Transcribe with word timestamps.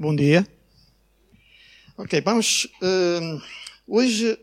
Bom 0.00 0.16
dia. 0.16 0.48
Ok, 1.94 2.22
vamos 2.22 2.64
uh, 2.64 3.42
hoje 3.86 4.40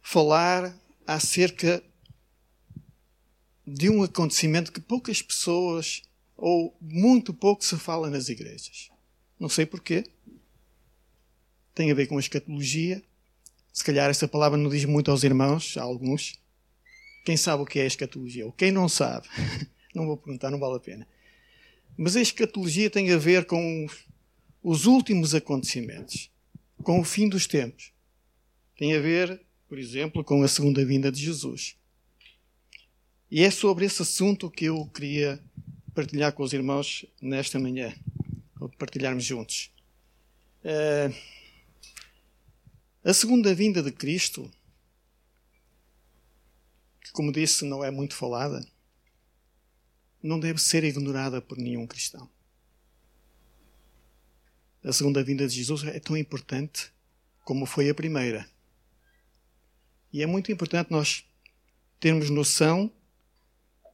falar 0.00 0.74
acerca 1.06 1.84
de 3.66 3.90
um 3.90 4.02
acontecimento 4.02 4.72
que 4.72 4.80
poucas 4.80 5.20
pessoas 5.20 6.00
ou 6.34 6.74
muito 6.80 7.34
pouco 7.34 7.62
se 7.62 7.76
fala 7.76 8.08
nas 8.08 8.30
igrejas. 8.30 8.88
Não 9.38 9.50
sei 9.50 9.66
porquê. 9.66 10.06
Tem 11.74 11.90
a 11.92 11.94
ver 11.94 12.06
com 12.06 12.16
a 12.16 12.20
escatologia. 12.20 13.02
Se 13.70 13.84
calhar 13.84 14.08
essa 14.08 14.26
palavra 14.26 14.56
não 14.56 14.70
diz 14.70 14.86
muito 14.86 15.10
aos 15.10 15.24
irmãos, 15.24 15.76
a 15.76 15.82
alguns. 15.82 16.40
Quem 17.26 17.36
sabe 17.36 17.62
o 17.62 17.66
que 17.66 17.80
é 17.80 17.82
a 17.82 17.86
escatologia? 17.86 18.46
Ou 18.46 18.52
quem 18.52 18.72
não 18.72 18.88
sabe? 18.88 19.28
Não 19.94 20.06
vou 20.06 20.16
perguntar, 20.16 20.50
não 20.50 20.58
vale 20.58 20.74
a 20.74 20.80
pena. 20.80 21.06
Mas 21.96 22.16
a 22.16 22.20
escatologia 22.20 22.90
tem 22.90 23.12
a 23.12 23.16
ver 23.16 23.44
com 23.44 23.86
os 24.64 24.86
últimos 24.86 25.34
acontecimentos, 25.34 26.30
com 26.82 26.98
o 26.98 27.04
fim 27.04 27.28
dos 27.28 27.46
tempos. 27.46 27.92
Tem 28.78 28.96
a 28.96 28.98
ver, 28.98 29.42
por 29.68 29.78
exemplo, 29.78 30.24
com 30.24 30.42
a 30.42 30.48
segunda 30.48 30.82
vinda 30.82 31.12
de 31.12 31.22
Jesus. 31.22 31.76
E 33.30 33.42
é 33.42 33.50
sobre 33.50 33.84
esse 33.84 34.00
assunto 34.00 34.50
que 34.50 34.64
eu 34.64 34.86
queria 34.86 35.38
partilhar 35.94 36.32
com 36.32 36.42
os 36.42 36.54
irmãos 36.54 37.04
nesta 37.20 37.58
manhã, 37.58 37.94
ou 38.58 38.70
partilharmos 38.70 39.22
juntos. 39.22 39.70
Uh, 40.64 41.14
a 43.04 43.12
segunda 43.12 43.54
vinda 43.54 43.82
de 43.82 43.92
Cristo, 43.92 44.50
que, 47.02 47.12
como 47.12 47.30
disse, 47.30 47.66
não 47.66 47.84
é 47.84 47.90
muito 47.90 48.14
falada, 48.16 48.66
não 50.22 50.40
deve 50.40 50.58
ser 50.58 50.84
ignorada 50.84 51.42
por 51.42 51.58
nenhum 51.58 51.86
cristão. 51.86 52.30
A 54.84 54.92
segunda 54.92 55.24
vinda 55.24 55.48
de 55.48 55.54
Jesus 55.54 55.82
é 55.84 55.98
tão 55.98 56.14
importante 56.14 56.92
como 57.42 57.64
foi 57.64 57.88
a 57.88 57.94
primeira. 57.94 58.46
E 60.12 60.22
é 60.22 60.26
muito 60.26 60.52
importante 60.52 60.90
nós 60.90 61.24
termos 61.98 62.28
noção 62.28 62.92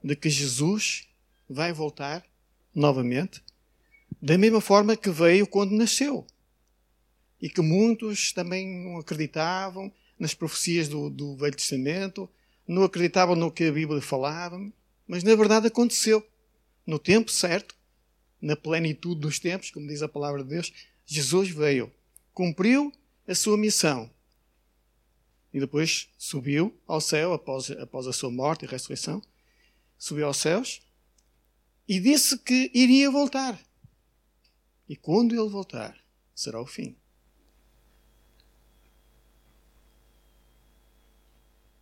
de 0.02 0.16
que 0.16 0.28
Jesus 0.28 1.06
vai 1.48 1.72
voltar 1.72 2.26
novamente, 2.74 3.40
da 4.20 4.36
mesma 4.36 4.60
forma 4.60 4.96
que 4.96 5.10
veio 5.10 5.46
quando 5.46 5.70
nasceu. 5.70 6.26
E 7.40 7.48
que 7.48 7.60
muitos 7.60 8.32
também 8.32 8.66
não 8.84 8.98
acreditavam 8.98 9.92
nas 10.18 10.34
profecias 10.34 10.88
do, 10.88 11.08
do 11.08 11.36
Velho 11.36 11.54
Testamento, 11.54 12.28
não 12.66 12.82
acreditavam 12.82 13.36
no 13.36 13.50
que 13.50 13.64
a 13.64 13.72
Bíblia 13.72 14.02
falava, 14.02 14.60
mas 15.06 15.22
na 15.22 15.36
verdade 15.36 15.68
aconteceu. 15.68 16.26
No 16.84 16.98
tempo 16.98 17.30
certo, 17.30 17.76
na 18.40 18.56
plenitude 18.56 19.20
dos 19.20 19.38
tempos, 19.38 19.70
como 19.70 19.86
diz 19.86 20.02
a 20.02 20.08
palavra 20.08 20.42
de 20.42 20.50
Deus, 20.50 20.72
Jesus 21.04 21.50
veio, 21.50 21.92
cumpriu 22.32 22.92
a 23.26 23.34
sua 23.34 23.56
missão 23.56 24.10
e 25.52 25.58
depois 25.58 26.08
subiu 26.16 26.78
ao 26.86 27.00
céu 27.00 27.32
após, 27.32 27.70
após 27.72 28.06
a 28.06 28.12
sua 28.12 28.30
morte 28.30 28.64
e 28.64 28.68
ressurreição. 28.68 29.20
Subiu 29.98 30.26
aos 30.26 30.36
céus 30.36 30.80
e 31.88 31.98
disse 31.98 32.38
que 32.38 32.70
iria 32.72 33.10
voltar. 33.10 33.60
E 34.88 34.96
quando 34.96 35.34
ele 35.34 35.48
voltar, 35.48 35.98
será 36.34 36.60
o 36.60 36.66
fim. 36.66 36.96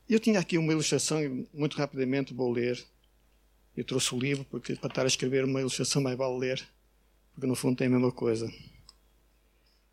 Eu 0.08 0.18
tinha 0.18 0.40
aqui 0.40 0.56
uma 0.56 0.72
ilustração 0.72 1.46
muito 1.52 1.76
rapidamente 1.76 2.32
vou 2.32 2.50
ler 2.50 2.82
eu 3.78 3.84
trouxe 3.84 4.12
o 4.12 4.18
livro 4.18 4.44
porque 4.44 4.74
para 4.74 4.88
estar 4.88 5.04
a 5.04 5.06
escrever 5.06 5.44
uma 5.44 5.60
ilustração 5.60 6.02
mais 6.02 6.18
vale 6.18 6.36
ler, 6.36 6.68
porque 7.32 7.46
no 7.46 7.54
fundo 7.54 7.76
tem 7.76 7.86
a 7.86 7.90
mesma 7.90 8.10
coisa. 8.10 8.52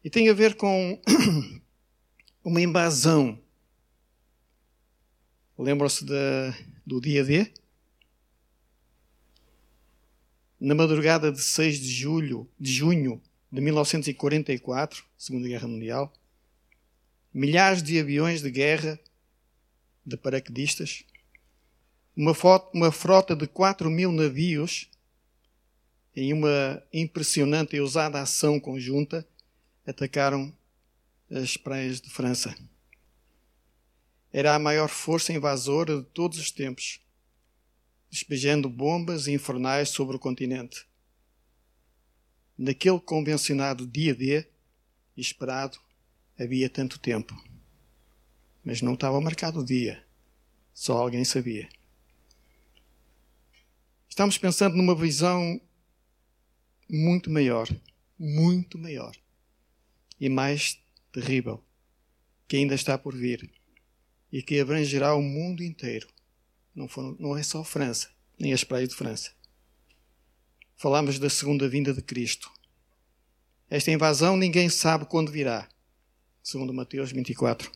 E 0.04 0.10
tem 0.10 0.28
a 0.28 0.34
ver 0.34 0.56
com 0.56 1.00
uma 2.44 2.60
invasão. 2.60 3.40
Lembram-se 5.56 6.04
do 6.84 7.00
dia 7.00 7.24
D? 7.24 7.54
Na 10.60 10.74
madrugada 10.74 11.32
de 11.32 11.40
6 11.40 11.80
de 11.80 11.90
julho, 11.90 12.50
de 12.60 12.74
junho 12.74 13.22
de 13.52 13.62
1944, 13.62 15.06
Segunda 15.16 15.48
Guerra 15.48 15.68
Mundial, 15.68 16.12
milhares 17.32 17.84
de 17.84 18.00
aviões 18.00 18.42
de 18.42 18.50
guerra 18.50 19.00
de 20.04 20.18
paraquedistas 20.18 21.04
uma, 22.16 22.34
uma 22.74 22.92
frota 22.92 23.36
de 23.36 23.48
4 23.48 23.90
mil 23.90 24.12
navios, 24.12 24.90
em 26.16 26.32
uma 26.32 26.82
impressionante 26.94 27.76
e 27.76 27.82
ousada 27.82 28.22
ação 28.22 28.60
conjunta, 28.60 29.28
atacaram 29.86 30.54
as 31.30 31.58
praias 31.58 32.00
de 32.00 32.10
França. 32.10 32.56
Era 34.32 34.56
a 34.56 34.60
maior 34.60 34.88
força 34.88 35.34
invasora 35.34 35.98
de 35.98 36.06
todos 36.08 36.38
os 36.40 36.52
tempos, 36.52 37.02
despejando 38.10 38.70
bombas 38.70 39.28
infernais 39.28 39.90
sobre 39.90 40.16
o 40.16 40.20
continente. 40.20 40.86
Naquele 42.58 43.00
convencionado 43.00 43.86
dia 43.86 44.16
D, 44.16 44.48
esperado, 45.18 45.78
havia 46.40 46.70
tanto 46.70 47.00
tempo. 47.00 47.36
Mas 48.64 48.82
não 48.82 48.94
estava 48.94 49.20
marcado 49.20 49.60
o 49.60 49.66
dia. 49.66 50.04
Só 50.74 50.98
alguém 50.98 51.24
sabia. 51.26 51.70
Estamos 54.16 54.38
pensando 54.38 54.78
numa 54.78 54.96
visão 54.96 55.60
muito 56.90 57.30
maior, 57.30 57.68
muito 58.18 58.78
maior 58.78 59.14
e 60.18 60.30
mais 60.30 60.80
terrível, 61.12 61.62
que 62.48 62.56
ainda 62.56 62.76
está 62.76 62.98
por 62.98 63.14
vir 63.14 63.52
e 64.32 64.42
que 64.42 64.58
abrangerá 64.58 65.14
o 65.16 65.22
mundo 65.22 65.62
inteiro. 65.62 66.08
Não, 66.74 66.88
for, 66.88 67.20
não 67.20 67.38
é 67.38 67.44
só 67.44 67.62
França, 67.62 68.10
nem 68.40 68.54
as 68.54 68.64
praias 68.64 68.88
de 68.88 68.96
França. 68.96 69.34
Falamos 70.78 71.20
da 71.20 71.30
segunda 71.30 71.68
vinda 71.68 71.94
de 71.94 72.02
Cristo. 72.02 72.50
Esta 73.70 73.92
invasão 73.92 74.38
ninguém 74.38 74.70
sabe 74.70 75.04
quando 75.08 75.30
virá, 75.30 75.68
segundo 76.42 76.74
Mateus 76.74 77.12
24. 77.12 77.70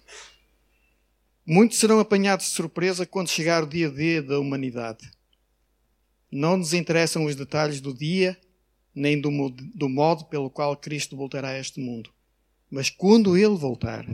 Muitos 1.45 1.79
serão 1.79 1.99
apanhados 1.99 2.45
de 2.45 2.53
surpresa 2.53 3.05
quando 3.05 3.27
chegar 3.27 3.61
o 3.61 3.67
dia 3.67 3.89
D 3.89 4.21
da 4.21 4.39
humanidade. 4.39 5.18
Não 6.31 6.57
nos 6.57 6.73
interessam 6.73 7.25
os 7.25 7.35
detalhes 7.35 7.81
do 7.81 7.93
dia, 7.93 8.39
nem 8.93 9.19
do, 9.19 9.29
do 9.73 9.89
modo 9.89 10.25
pelo 10.25 10.49
qual 10.49 10.75
Cristo 10.75 11.15
voltará 11.15 11.49
a 11.49 11.59
este 11.59 11.79
mundo. 11.79 12.11
Mas 12.69 12.89
quando 12.89 13.37
Ele 13.37 13.55
voltar, 13.55 14.05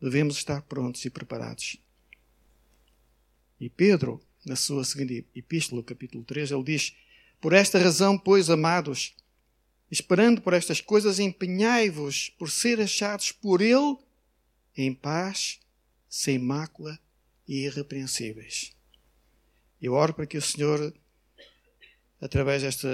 devemos 0.00 0.36
estar 0.36 0.62
prontos 0.62 1.04
e 1.04 1.10
preparados. 1.10 1.76
E 3.60 3.68
Pedro, 3.68 4.20
na 4.44 4.56
sua 4.56 4.84
segunda 4.84 5.12
epístola, 5.34 5.82
capítulo 5.82 6.24
3, 6.24 6.52
ele 6.52 6.62
diz: 6.62 6.94
Por 7.40 7.52
esta 7.52 7.78
razão, 7.78 8.18
pois, 8.18 8.48
amados, 8.48 9.14
esperando 9.90 10.40
por 10.40 10.54
estas 10.54 10.80
coisas, 10.80 11.18
empenhai-vos 11.18 12.30
por 12.38 12.50
ser 12.50 12.80
achados 12.80 13.32
por 13.32 13.60
Ele 13.60 13.96
em 14.76 14.94
paz, 14.94 15.60
sem 16.08 16.38
mácula 16.38 16.98
e 17.46 17.66
irrepreensíveis. 17.66 18.72
Eu 19.82 19.94
oro 19.94 20.14
para 20.14 20.26
que 20.26 20.38
o 20.38 20.42
Senhor 20.42 20.94
através 22.20 22.62
desta 22.62 22.88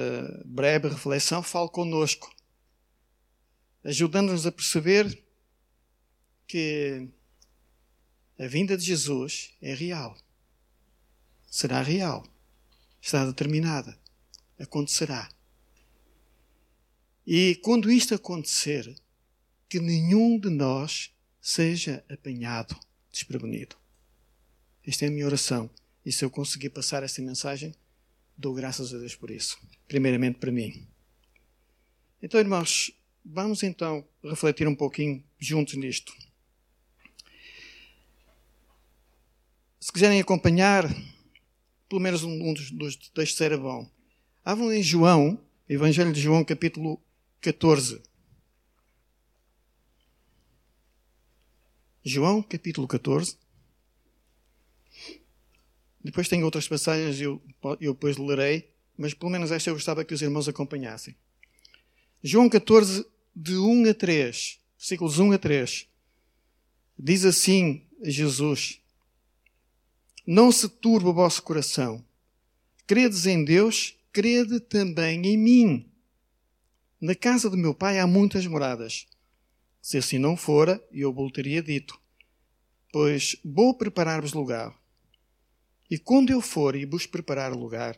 breve 0.44 0.88
reflexão, 0.88 1.42
fale 1.42 1.69
conosco, 1.69 2.34
ajudando-nos 3.84 4.47
a 4.47 4.53
perceber 4.53 5.25
que 6.47 7.09
a 8.38 8.47
vinda 8.47 8.76
de 8.76 8.84
Jesus 8.84 9.54
é 9.60 9.75
real. 9.75 10.16
Será 11.50 11.82
real. 11.82 12.26
Está 13.00 13.25
determinada. 13.25 13.98
Acontecerá. 14.59 15.28
E 17.26 17.56
quando 17.56 17.91
isto 17.91 18.15
acontecer, 18.15 18.94
que 19.68 19.80
nenhum 19.80 20.39
de 20.39 20.48
nós 20.48 21.12
seja 21.41 22.04
apanhado 22.09 22.78
desprevenido. 23.10 23.77
Esta 24.86 25.06
é 25.06 25.09
a 25.09 25.10
minha 25.10 25.27
oração. 25.27 25.71
E 26.04 26.12
se 26.12 26.24
eu 26.24 26.30
conseguir 26.30 26.71
passar 26.71 27.03
esta 27.03 27.21
mensagem, 27.22 27.74
Dou 28.36 28.53
graças 28.53 28.92
a 28.92 28.98
Deus 28.98 29.15
por 29.15 29.30
isso. 29.30 29.59
Primeiramente 29.88 30.38
para 30.38 30.53
mim. 30.53 30.86
Então, 32.22 32.38
irmãos, 32.38 32.91
vamos 33.24 33.62
então 33.62 34.06
refletir 34.22 34.68
um 34.68 34.74
pouquinho 34.74 35.24
juntos 35.38 35.74
nisto. 35.74 36.12
Se 39.80 39.92
quiserem 39.92 40.21
acompanhar, 40.21 40.84
pelo 41.88 42.00
menos 42.00 42.24
um, 42.24 42.53
dos, 42.53 42.71
dos 42.71 42.97
textos 43.10 43.41
era 43.41 43.56
bom. 43.56 43.88
Abram 44.44 44.72
em 44.72 44.82
João, 44.82 45.41
Evangelho 45.68 46.12
de 46.12 46.21
João, 46.21 46.44
capítulo 46.44 47.00
14. 47.41 48.03
João, 52.04 52.42
capítulo 52.42 52.86
14. 52.86 53.39
Depois 56.06 56.28
tem 56.28 56.44
outras 56.44 56.68
passagens, 56.68 57.20
eu, 57.20 57.42
eu 57.80 57.92
depois 57.92 58.16
lerei, 58.16 58.70
mas 58.97 59.12
pelo 59.12 59.28
menos 59.28 59.50
esta 59.50 59.70
eu 59.70 59.74
gostava 59.74 60.04
que 60.04 60.14
os 60.14 60.22
irmãos 60.22 60.48
acompanhassem. 60.48 61.16
João 62.22 62.48
14, 62.48 63.04
de 63.34 63.56
1 63.56 63.91
a 63.91 63.92
3, 63.92 64.60
versículos 64.78 65.18
1 65.18 65.32
a 65.32 65.38
3, 65.38 65.88
diz 66.97 67.24
assim 67.24 67.82
Jesus: 68.04 68.80
Não 70.24 70.53
se 70.53 70.68
turbe 70.68 71.08
o 71.08 71.12
vosso 71.12 71.42
coração. 71.42 72.04
Credes 72.86 73.26
em 73.26 73.44
Deus, 73.44 73.97
crede 74.12 74.60
também 74.60 75.26
em 75.26 75.36
mim. 75.36 75.91
Na 77.00 77.16
casa 77.16 77.50
do 77.50 77.56
meu 77.56 77.74
pai 77.74 77.98
há 77.98 78.06
muitas 78.06 78.47
moradas. 78.47 79.08
Se 79.82 79.98
assim 79.98 80.18
não 80.18 80.36
fora, 80.36 80.80
eu 80.92 81.12
vos 81.12 81.32
teria 81.32 81.60
dito: 81.60 82.00
Pois 82.92 83.34
vou 83.44 83.76
preparar-vos 83.76 84.32
lugar. 84.32 84.72
E 85.91 85.98
quando 85.98 86.30
eu 86.30 86.41
for 86.41 86.74
e 86.74 86.84
vos 86.84 87.06
preparar 87.06 87.53
lugar, 87.53 87.97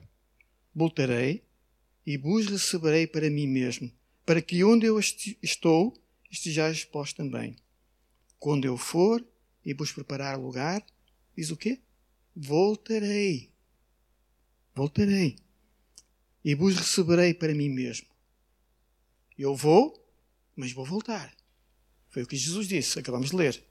voltarei 0.75 1.43
e 2.06 2.17
vos 2.17 2.46
receberei 2.46 3.06
para 3.06 3.31
mim 3.31 3.46
mesmo, 3.46 3.90
para 4.25 4.43
que 4.43 4.62
onde 4.62 4.87
eu 4.87 4.99
estou 4.99 5.96
estejais 6.31 6.87
vós 6.93 7.12
também. 7.12 7.56
Quando 8.38 8.67
eu 8.67 8.76
for 8.76 9.25
e 9.64 9.75
vos 9.75 9.93
preparar 9.93 10.38
lugar, 10.38 10.85
diz 11.37 11.50
o 11.50 11.56
quê? 11.56 11.81
Voltarei. 12.35 13.50
Voltarei. 14.75 15.37
E 16.44 16.55
vos 16.55 16.76
receberei 16.76 17.34
para 17.34 17.55
mim 17.55 17.69
mesmo. 17.69 18.06
Eu 19.37 19.55
vou, 19.55 20.06
mas 20.55 20.73
vou 20.73 20.84
voltar. 20.84 21.34
Foi 22.08 22.23
o 22.23 22.26
que 22.26 22.37
Jesus 22.37 22.69
disse, 22.69 22.99
acabamos 22.99 23.31
de 23.31 23.37
ler. 23.37 23.62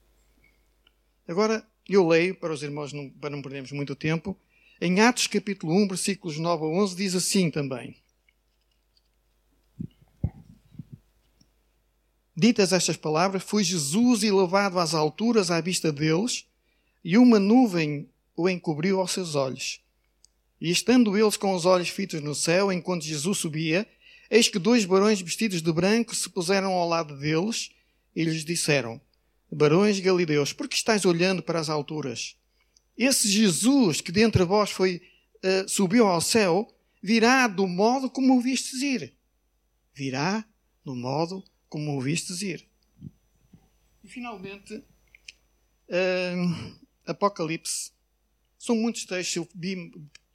Agora, 1.28 1.68
eu 1.94 2.08
leio 2.08 2.36
para 2.36 2.54
os 2.54 2.64
irmãos, 2.64 2.92
para 3.20 3.30
não 3.30 3.42
perdermos 3.42 3.72
muito 3.72 3.96
tempo. 3.96 4.38
Em 4.80 5.00
Atos 5.00 5.28
capítulo 5.28 5.74
1, 5.74 5.88
versículos 5.88 6.38
9 6.38 6.64
a 6.64 6.68
11, 6.68 6.96
diz 6.96 7.16
assim 7.16 7.50
também. 7.50 7.96
Ditas 12.36 12.72
estas 12.72 12.96
palavras, 12.96 13.42
foi 13.42 13.64
Jesus 13.64 14.22
elevado 14.22 14.78
às 14.78 14.94
alturas 14.94 15.50
à 15.50 15.60
vista 15.60 15.92
deles, 15.92 16.46
e 17.04 17.18
uma 17.18 17.40
nuvem 17.40 18.08
o 18.36 18.48
encobriu 18.48 19.00
aos 19.00 19.12
seus 19.12 19.34
olhos. 19.34 19.82
E 20.62 20.70
estando 20.70 21.18
eles 21.18 21.36
com 21.36 21.56
os 21.56 21.66
olhos 21.66 21.90
fitos 21.90 22.22
no 22.22 22.36
céu, 22.36 22.72
enquanto 22.72 23.04
Jesus 23.04 23.40
subia, 23.40 23.88
eis 24.30 24.48
que 24.48 24.60
dois 24.60 24.86
barões 24.86 25.20
vestidos 25.22 25.62
de 25.64 25.72
branco 25.72 26.14
se 26.14 26.30
puseram 26.30 26.74
ao 26.74 26.88
lado 26.88 27.18
deles 27.18 27.72
e 28.16 28.24
lhes 28.24 28.46
disseram: 28.46 29.02
Barões 29.52 30.00
galileus, 30.00 30.54
por 30.54 30.68
que 30.68 30.76
estáis 30.76 31.06
olhando 31.06 31.42
para 31.42 31.60
as 31.60 31.70
alturas? 31.70 32.36
Esse 32.98 33.30
Jesus 33.30 34.02
que 34.02 34.12
dentre 34.12 34.44
vós 34.44 34.72
foi, 34.72 35.02
uh, 35.38 35.70
subiu 35.70 36.08
ao 36.08 36.20
céu, 36.20 36.68
virá 37.02 37.48
do 37.48 37.68
modo 37.68 38.10
como 38.10 38.38
o 38.38 38.42
vistes 38.42 38.82
ir. 38.82 39.14
Virá 39.94 40.46
no 40.84 40.96
modo 40.96 41.44
como 41.70 41.92
ouvistes 41.92 42.42
ir. 42.42 42.68
E 44.04 44.08
finalmente, 44.08 44.76
uh, 44.76 46.78
Apocalipse. 47.06 47.92
São 48.58 48.76
muitos 48.76 49.06
textos, 49.06 49.36
eu 49.36 49.48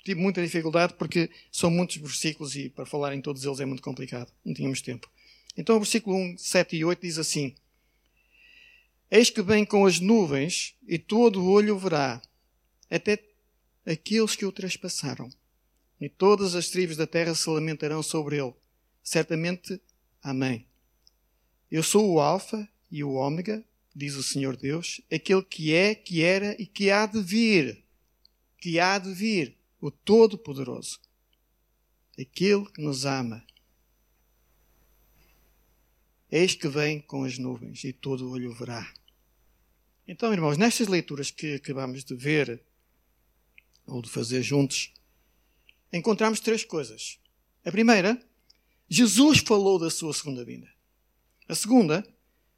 tive 0.05 0.21
muita 0.21 0.43
dificuldade 0.43 0.95
porque 0.95 1.31
são 1.51 1.71
muitos 1.71 1.97
versículos 1.97 2.55
e 2.55 2.69
para 2.69 2.87
falar 2.87 3.15
em 3.15 3.21
todos 3.21 3.45
eles 3.45 3.61
é 3.61 3.65
muito 3.65 3.83
complicado. 3.83 4.33
Não 4.45 4.55
tínhamos 4.55 4.81
tempo. 4.81 5.11
Então, 5.57 5.77
o 5.77 5.81
versículo 5.81 6.17
1, 6.17 6.39
7 6.39 6.77
e 6.77 6.85
8 6.85 7.01
diz 7.01 7.19
assim: 7.19 7.55
Eis 9.15 9.29
que 9.29 9.43
vem 9.43 9.63
com 9.63 9.85
as 9.85 10.01
nuvens 10.01 10.75
e 10.89 10.99
todo 10.99 11.43
o 11.43 11.51
olho 11.51 11.79
verá, 11.79 12.23
até 12.91 13.23
aqueles 13.85 14.35
que 14.35 14.47
o 14.47 14.51
trespassaram. 14.51 15.29
E 16.01 16.09
todas 16.09 16.55
as 16.55 16.71
tribos 16.71 16.97
da 16.97 17.07
terra 17.07 17.35
se 17.35 17.49
lamentarão 17.51 18.03
sobre 18.03 18.39
ele. 18.39 18.55
Certamente, 19.03 19.79
Amém. 20.23 20.65
Eu 21.69 21.83
sou 21.83 22.13
o 22.13 22.21
Alfa 22.21 22.69
e 22.91 23.03
o 23.03 23.15
Ômega, 23.15 23.65
diz 23.95 24.15
o 24.15 24.23
Senhor 24.23 24.57
Deus, 24.57 25.01
aquele 25.13 25.43
que 25.43 25.75
é, 25.75 25.95
que 25.95 26.23
era 26.23 26.55
e 26.63 26.65
que 26.65 26.91
há 26.91 27.07
de 27.07 27.21
vir. 27.21 27.85
Que 28.57 28.79
há 28.79 28.99
de 28.99 29.13
vir, 29.13 29.59
o 29.81 29.91
Todo-Poderoso. 29.91 31.01
Aquele 32.19 32.65
que 32.67 32.81
nos 32.81 33.05
ama. 33.05 33.45
Eis 36.31 36.55
que 36.55 36.69
vem 36.69 37.01
com 37.01 37.25
as 37.25 37.37
nuvens 37.37 37.83
e 37.83 37.93
todo 37.93 38.29
o 38.29 38.31
olho 38.31 38.55
verá. 38.55 38.91
Então, 40.07 40.33
irmãos, 40.33 40.59
nestas 40.59 40.89
leituras 40.89 41.31
que 41.31 41.55
acabamos 41.55 42.05
de 42.05 42.15
ver, 42.15 42.61
ou 43.87 44.03
de 44.03 44.11
fazer 44.11 44.43
juntos, 44.43 44.93
encontramos 45.93 46.41
três 46.41 46.65
coisas. 46.65 47.19
A 47.65 47.71
primeira, 47.71 48.21
Jesus 48.89 49.39
falou 49.39 49.79
da 49.79 49.91
sua 49.91 50.13
segunda 50.13 50.45
vinda. 50.45 50.69
A 51.49 51.55
segunda, 51.55 52.07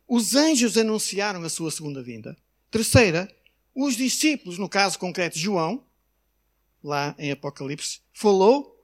os 0.06 0.35
anjos 0.35 0.76
anunciaram 0.76 1.43
a 1.43 1.49
sua 1.49 1.70
segunda 1.70 2.02
vinda. 2.02 2.37
Terceira, 2.70 3.35
os 3.75 3.96
discípulos, 3.96 4.58
no 4.58 4.69
caso 4.69 4.99
concreto 4.99 5.38
João, 5.38 5.87
lá 6.82 7.14
em 7.19 7.31
Apocalipse, 7.31 8.00
falou 8.12 8.75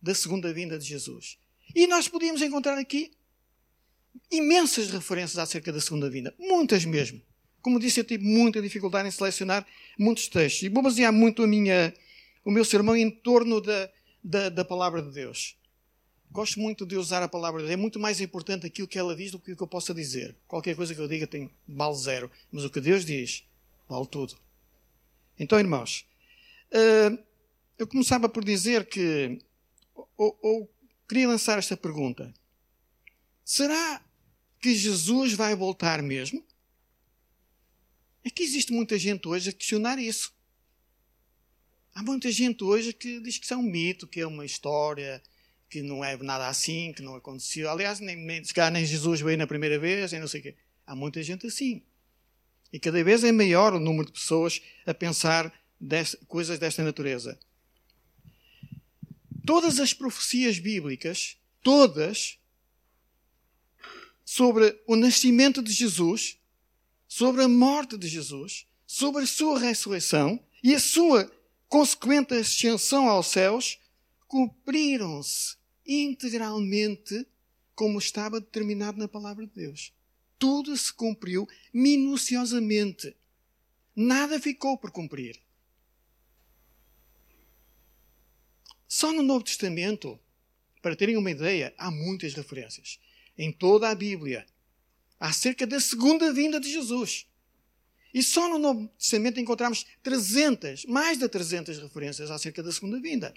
da 0.00 0.14
segunda 0.14 0.52
vinda 0.52 0.78
de 0.78 0.84
Jesus. 0.84 1.38
E 1.74 1.86
nós 1.86 2.08
podíamos 2.08 2.42
encontrar 2.42 2.78
aqui 2.78 3.12
imensas 4.30 4.90
referências 4.90 5.38
acerca 5.38 5.72
da 5.72 5.80
segunda 5.80 6.08
vinda, 6.10 6.34
muitas 6.38 6.84
mesmo. 6.84 7.20
Como 7.60 7.78
disse, 7.78 8.00
eu 8.00 8.04
tive 8.04 8.24
muita 8.24 8.62
dificuldade 8.62 9.08
em 9.08 9.10
selecionar 9.10 9.66
muitos 9.98 10.28
textos 10.28 10.62
e 10.62 10.68
vou 10.68 10.82
basear 10.82 11.12
muito 11.12 11.42
a 11.42 11.46
minha, 11.46 11.92
o 12.44 12.50
meu 12.50 12.64
sermão 12.64 12.96
em 12.96 13.10
torno 13.10 13.60
da, 13.60 13.90
da, 14.22 14.48
da 14.48 14.64
palavra 14.64 15.02
de 15.02 15.10
Deus. 15.10 15.56
Gosto 16.30 16.60
muito 16.60 16.84
de 16.84 16.96
usar 16.96 17.22
a 17.22 17.28
palavra 17.28 17.60
de 17.60 17.68
Deus. 17.68 17.78
É 17.78 17.80
muito 17.80 17.98
mais 17.98 18.20
importante 18.20 18.66
aquilo 18.66 18.86
que 18.86 18.98
ela 18.98 19.16
diz 19.16 19.30
do 19.30 19.38
que 19.38 19.52
o 19.52 19.56
que 19.56 19.62
eu 19.62 19.66
possa 19.66 19.94
dizer. 19.94 20.36
Qualquer 20.46 20.76
coisa 20.76 20.94
que 20.94 21.00
eu 21.00 21.08
diga 21.08 21.26
tem 21.26 21.50
vale 21.66 21.96
zero. 21.96 22.30
Mas 22.52 22.64
o 22.64 22.70
que 22.70 22.80
Deus 22.80 23.04
diz 23.04 23.44
vale 23.88 24.06
tudo. 24.06 24.36
Então, 25.38 25.58
irmãos, 25.58 26.06
eh, 26.70 27.18
eu 27.78 27.86
começava 27.86 28.28
por 28.28 28.44
dizer 28.44 28.86
que. 28.86 29.38
Ou, 30.16 30.38
ou 30.42 30.70
queria 31.08 31.28
lançar 31.28 31.58
esta 31.58 31.76
pergunta: 31.76 32.32
Será 33.44 34.02
que 34.60 34.74
Jesus 34.74 35.32
vai 35.32 35.54
voltar 35.54 36.02
mesmo? 36.02 36.44
É 38.24 38.30
que 38.30 38.42
existe 38.42 38.72
muita 38.72 38.98
gente 38.98 39.26
hoje 39.28 39.50
a 39.50 39.52
questionar 39.52 39.98
isso. 39.98 40.32
Há 41.94 42.02
muita 42.02 42.30
gente 42.30 42.62
hoje 42.62 42.92
que 42.92 43.20
diz 43.20 43.38
que 43.38 43.44
isso 43.44 43.54
é 43.54 43.56
um 43.56 43.62
mito, 43.62 44.06
que 44.06 44.20
é 44.20 44.26
uma 44.26 44.44
história, 44.44 45.22
que 45.68 45.82
não 45.82 46.04
é 46.04 46.16
nada 46.16 46.48
assim, 46.48 46.92
que 46.92 47.02
não 47.02 47.14
aconteceu. 47.14 47.70
Aliás, 47.70 48.00
nem, 48.00 48.16
nem, 48.16 48.42
se 48.42 48.54
calhar 48.54 48.70
nem 48.72 48.84
Jesus 48.84 49.20
veio 49.20 49.36
na 49.36 49.46
primeira 49.46 49.78
vez, 49.78 50.12
nem 50.12 50.20
não 50.20 50.28
sei 50.28 50.40
o 50.40 50.42
quê. 50.42 50.56
Há 50.86 50.94
muita 50.94 51.22
gente 51.22 51.46
assim. 51.46 51.82
E 52.72 52.78
cada 52.78 53.02
vez 53.02 53.24
é 53.24 53.32
maior 53.32 53.74
o 53.74 53.80
número 53.80 54.06
de 54.06 54.12
pessoas 54.12 54.60
a 54.86 54.94
pensar 54.94 55.52
desta, 55.80 56.16
coisas 56.26 56.58
desta 56.58 56.82
natureza. 56.82 57.38
Todas 59.44 59.80
as 59.80 59.94
profecias 59.94 60.58
bíblicas, 60.58 61.38
todas, 61.62 62.38
sobre 64.24 64.78
o 64.86 64.94
nascimento 64.94 65.62
de 65.62 65.72
Jesus, 65.72 66.38
sobre 67.08 67.42
a 67.42 67.48
morte 67.48 67.96
de 67.96 68.06
Jesus, 68.06 68.66
sobre 68.86 69.22
a 69.22 69.26
sua 69.26 69.58
ressurreição 69.58 70.38
e 70.62 70.74
a 70.74 70.78
sua 70.78 71.32
consequente 71.66 72.34
ascensão 72.34 73.08
aos 73.08 73.28
céus, 73.28 73.78
cumpriram-se 74.26 75.56
integralmente 75.86 77.26
como 77.74 77.98
estava 77.98 78.40
determinado 78.40 78.98
na 78.98 79.08
palavra 79.08 79.46
de 79.46 79.52
Deus. 79.54 79.92
Tudo 80.38 80.76
se 80.76 80.92
cumpriu 80.92 81.48
minuciosamente. 81.72 83.16
Nada 83.96 84.38
ficou 84.38 84.76
por 84.76 84.90
cumprir. 84.90 85.40
Só 88.86 89.12
no 89.12 89.22
Novo 89.22 89.44
Testamento, 89.44 90.18
para 90.80 90.96
terem 90.96 91.16
uma 91.16 91.30
ideia, 91.30 91.74
há 91.76 91.90
muitas 91.90 92.34
referências. 92.34 92.98
Em 93.36 93.52
toda 93.52 93.90
a 93.90 93.94
Bíblia, 93.94 94.46
acerca 95.18 95.66
da 95.66 95.80
segunda 95.80 96.32
vinda 96.32 96.60
de 96.60 96.70
Jesus. 96.70 97.26
E 98.12 98.22
só 98.22 98.48
no 98.48 98.58
Novo 98.58 98.88
Testamento 98.98 99.38
encontramos 99.38 99.84
300, 100.02 100.86
mais 100.86 101.18
de 101.18 101.28
300 101.28 101.78
referências 101.78 102.30
acerca 102.30 102.62
da 102.62 102.72
segunda 102.72 103.00
vinda. 103.00 103.34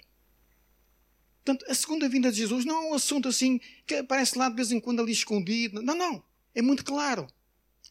Portanto, 1.44 1.70
a 1.70 1.74
segunda 1.74 2.08
vinda 2.08 2.30
de 2.30 2.38
Jesus 2.38 2.64
não 2.64 2.76
é 2.76 2.90
um 2.90 2.94
assunto 2.94 3.28
assim 3.28 3.60
que 3.86 3.96
aparece 3.96 4.38
lá 4.38 4.48
de 4.48 4.54
vez 4.54 4.70
em 4.70 4.80
quando 4.80 5.02
ali 5.02 5.12
escondido. 5.12 5.82
Não, 5.82 5.94
não. 5.94 6.24
É 6.54 6.62
muito 6.62 6.84
claro. 6.84 7.26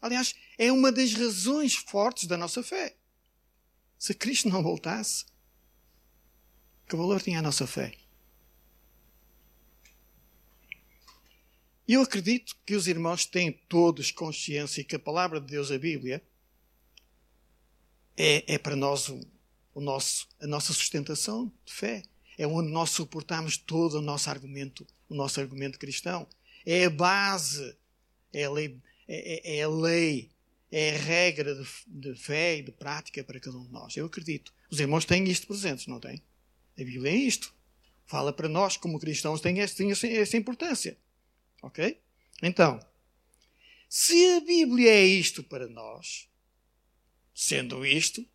Aliás, 0.02 0.34
é 0.58 0.72
uma 0.72 0.92
das 0.92 1.14
razões 1.14 1.76
fortes 1.76 2.28
da 2.28 2.38
nossa 2.38 2.64
fé. 2.64 2.96
Se 4.00 4.14
Cristo 4.14 4.50
não 4.50 4.64
voltasse, 4.64 5.26
que 6.88 6.96
valor 6.96 7.22
tinha 7.22 7.40
a 7.40 7.42
nossa 7.42 7.68
fé? 7.68 7.94
Eu 11.94 12.04
acredito 12.04 12.56
que 12.66 12.74
os 12.74 12.88
irmãos 12.88 13.26
têm 13.26 13.52
todos 13.52 14.12
consciência 14.12 14.82
que 14.82 14.96
a 14.96 15.00
palavra 15.00 15.42
de 15.42 15.48
Deus, 15.48 15.70
a 15.72 15.78
Bíblia, 15.78 16.24
é, 18.16 18.54
é 18.54 18.58
para 18.58 18.78
nós 18.78 19.10
o, 19.10 19.20
o 19.74 19.82
nosso, 19.82 20.26
a 20.40 20.48
nossa 20.48 20.72
sustentação 20.72 21.52
de 21.66 21.74
fé 21.74 22.02
é 22.38 22.48
onde 22.48 22.72
nós 22.72 22.92
suportamos 22.92 23.58
todo 23.58 23.96
o 23.96 24.02
nosso 24.02 24.30
argumento, 24.30 24.88
o 25.10 25.14
nosso 25.14 25.42
argumento 25.42 25.78
cristão. 25.78 26.26
É 26.66 26.86
a 26.86 26.90
base 26.90 27.76
É 28.32 28.46
a 28.46 28.52
lei, 28.52 28.80
é, 29.06 29.56
é, 29.56 29.58
é 29.58 29.64
a 29.64 29.68
lei, 29.68 30.32
é 30.72 30.96
a 30.96 30.98
regra 30.98 31.54
de, 31.54 31.68
de, 31.88 32.16
fé 32.16 32.60
e 32.60 32.62
de 32.62 32.72
prática 32.72 33.22
para 33.22 33.38
cada 33.38 33.58
um 33.58 33.66
de 33.66 33.72
nós. 33.74 33.98
Eu 33.98 34.06
acredito. 34.06 34.54
Os 34.70 34.80
irmãos 34.80 35.04
têm 35.04 35.26
isto 35.26 35.46
presentes, 35.46 35.88
não 35.88 36.00
têm? 36.00 36.24
A 36.80 36.84
Bíblia 36.86 37.12
é 37.12 37.16
isto. 37.16 37.54
Fala 38.06 38.32
para 38.32 38.48
nós, 38.48 38.78
como 38.78 38.98
cristãos, 38.98 39.42
tem, 39.42 39.56
tem 39.68 39.92
essa 39.92 40.38
importância. 40.38 40.98
Ok? 41.62 42.02
Então, 42.42 42.80
se 43.88 44.38
a 44.38 44.40
Bíblia 44.40 44.92
é 44.92 45.06
isto 45.06 45.44
para 45.44 45.68
nós, 45.68 46.30
sendo 47.34 47.86
isto, 47.86 48.26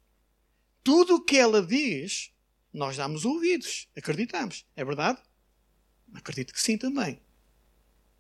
tudo 0.83 1.17
o 1.17 1.25
que 1.25 1.37
ela 1.37 1.61
diz, 1.61 2.33
nós 2.73 2.97
damos 2.97 3.25
ouvidos, 3.25 3.89
acreditamos. 3.97 4.67
É 4.77 4.85
verdade? 4.85 5.21
Acredito 6.15 6.53
que 6.53 6.61
sim 6.61 6.79
também. 6.79 7.21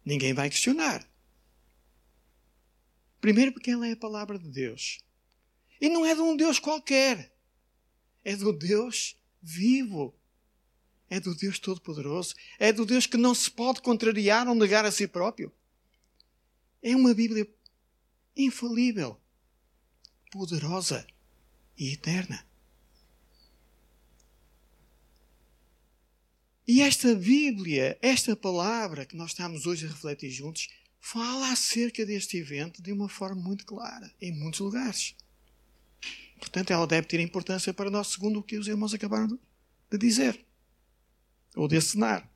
Ninguém 0.04 0.32
vai 0.32 0.48
questionar. 0.48 1.08
Primeiro, 3.20 3.52
porque 3.52 3.70
ela 3.70 3.86
é 3.86 3.92
a 3.92 3.96
palavra 3.96 4.38
de 4.38 4.48
Deus. 4.48 4.98
E 5.80 5.88
não 5.88 6.06
é 6.06 6.14
de 6.14 6.20
um 6.20 6.36
Deus 6.36 6.58
qualquer. 6.58 7.36
É 8.24 8.34
do 8.34 8.52
Deus 8.52 9.16
vivo. 9.42 10.18
É 11.08 11.20
do 11.20 11.34
Deus 11.34 11.58
Todo-Poderoso. 11.58 12.34
É 12.58 12.72
do 12.72 12.84
Deus 12.84 13.06
que 13.06 13.16
não 13.16 13.34
se 13.34 13.50
pode 13.50 13.80
contrariar 13.80 14.48
ou 14.48 14.54
negar 14.54 14.84
a 14.84 14.90
si 14.90 15.06
próprio. 15.06 15.52
É 16.82 16.94
uma 16.94 17.14
Bíblia 17.14 17.48
infalível, 18.36 19.18
poderosa 20.30 21.06
e 21.76 21.92
eterna. 21.92 22.46
E 26.66 26.82
esta 26.82 27.14
Bíblia, 27.14 27.96
esta 28.02 28.34
palavra 28.34 29.06
que 29.06 29.16
nós 29.16 29.30
estamos 29.30 29.66
hoje 29.66 29.86
a 29.86 29.88
refletir 29.88 30.30
juntos, 30.30 30.68
fala 30.98 31.52
acerca 31.52 32.04
deste 32.04 32.36
evento 32.36 32.82
de 32.82 32.92
uma 32.92 33.08
forma 33.08 33.40
muito 33.40 33.64
clara, 33.64 34.12
em 34.20 34.32
muitos 34.32 34.60
lugares. 34.60 35.14
Portanto, 36.38 36.72
ela 36.72 36.86
deve 36.86 37.06
ter 37.06 37.20
importância 37.20 37.72
para 37.72 37.90
nós, 37.90 38.08
segundo 38.08 38.40
o 38.40 38.42
que 38.42 38.58
os 38.58 38.66
irmãos 38.66 38.92
acabaram 38.92 39.38
de 39.88 39.98
dizer, 39.98 40.45
ou 41.56 41.66
de 41.66 41.76
assinar. 41.76 42.30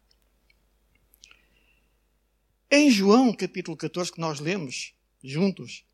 Em 2.71 2.91
João, 2.91 3.33
capítulo 3.35 3.77
14, 3.77 4.13
que 4.13 4.21
nós 4.21 4.41
lemos 4.41 4.95
juntos, 5.23 5.85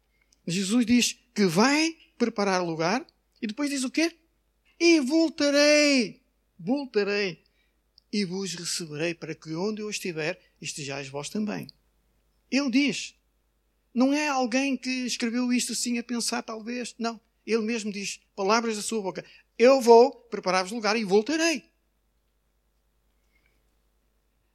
Jesus 0.47 0.87
diz 0.87 1.19
que 1.35 1.45
vai 1.47 1.97
preparar 2.17 2.63
lugar 2.63 3.05
e 3.43 3.47
depois 3.47 3.69
diz 3.69 3.83
o 3.83 3.91
quê? 3.91 4.17
E 4.79 5.01
voltarei, 5.01 6.23
voltarei 6.59 7.43
e 8.13 8.25
vos 8.25 8.55
receberei 8.55 9.15
para 9.15 9.35
que 9.35 9.55
onde 9.55 9.83
eu 9.83 9.91
estiver 9.91 10.41
estejais 10.61 11.09
vós 11.09 11.29
também. 11.29 11.67
Ele 12.51 12.71
diz. 12.71 13.15
Não 13.93 14.13
é 14.13 14.29
alguém 14.29 14.77
que 14.77 14.91
escreveu 15.07 15.53
isto 15.53 15.73
assim 15.73 15.99
a 15.99 16.03
pensar, 16.03 16.43
talvez. 16.43 16.95
Não. 16.99 17.21
Ele 17.47 17.63
mesmo 17.63 17.91
diz, 17.91 18.21
palavras 18.35 18.77
da 18.77 18.83
sua 18.83 19.01
boca. 19.01 19.25
Eu 19.59 19.81
vou 19.81 20.13
preparar-vos 20.13 20.73
lugar 20.73 20.97
e 20.97 21.05
voltarei. 21.05 21.65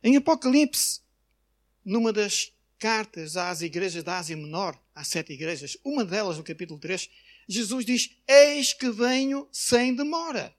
Em 0.03 0.15
Apocalipse, 0.17 1.01
numa 1.83 2.11
das 2.11 2.51
cartas 2.79 3.37
às 3.37 3.61
igrejas 3.61 4.03
da 4.03 4.17
Ásia 4.17 4.35
Menor, 4.35 4.79
às 4.95 5.07
sete 5.07 5.33
igrejas, 5.33 5.77
uma 5.83 6.03
delas, 6.03 6.37
no 6.37 6.43
capítulo 6.43 6.79
3, 6.79 7.09
Jesus 7.47 7.85
diz: 7.85 8.17
Eis 8.27 8.73
que 8.73 8.89
venho 8.89 9.47
sem 9.51 9.95
demora 9.95 10.55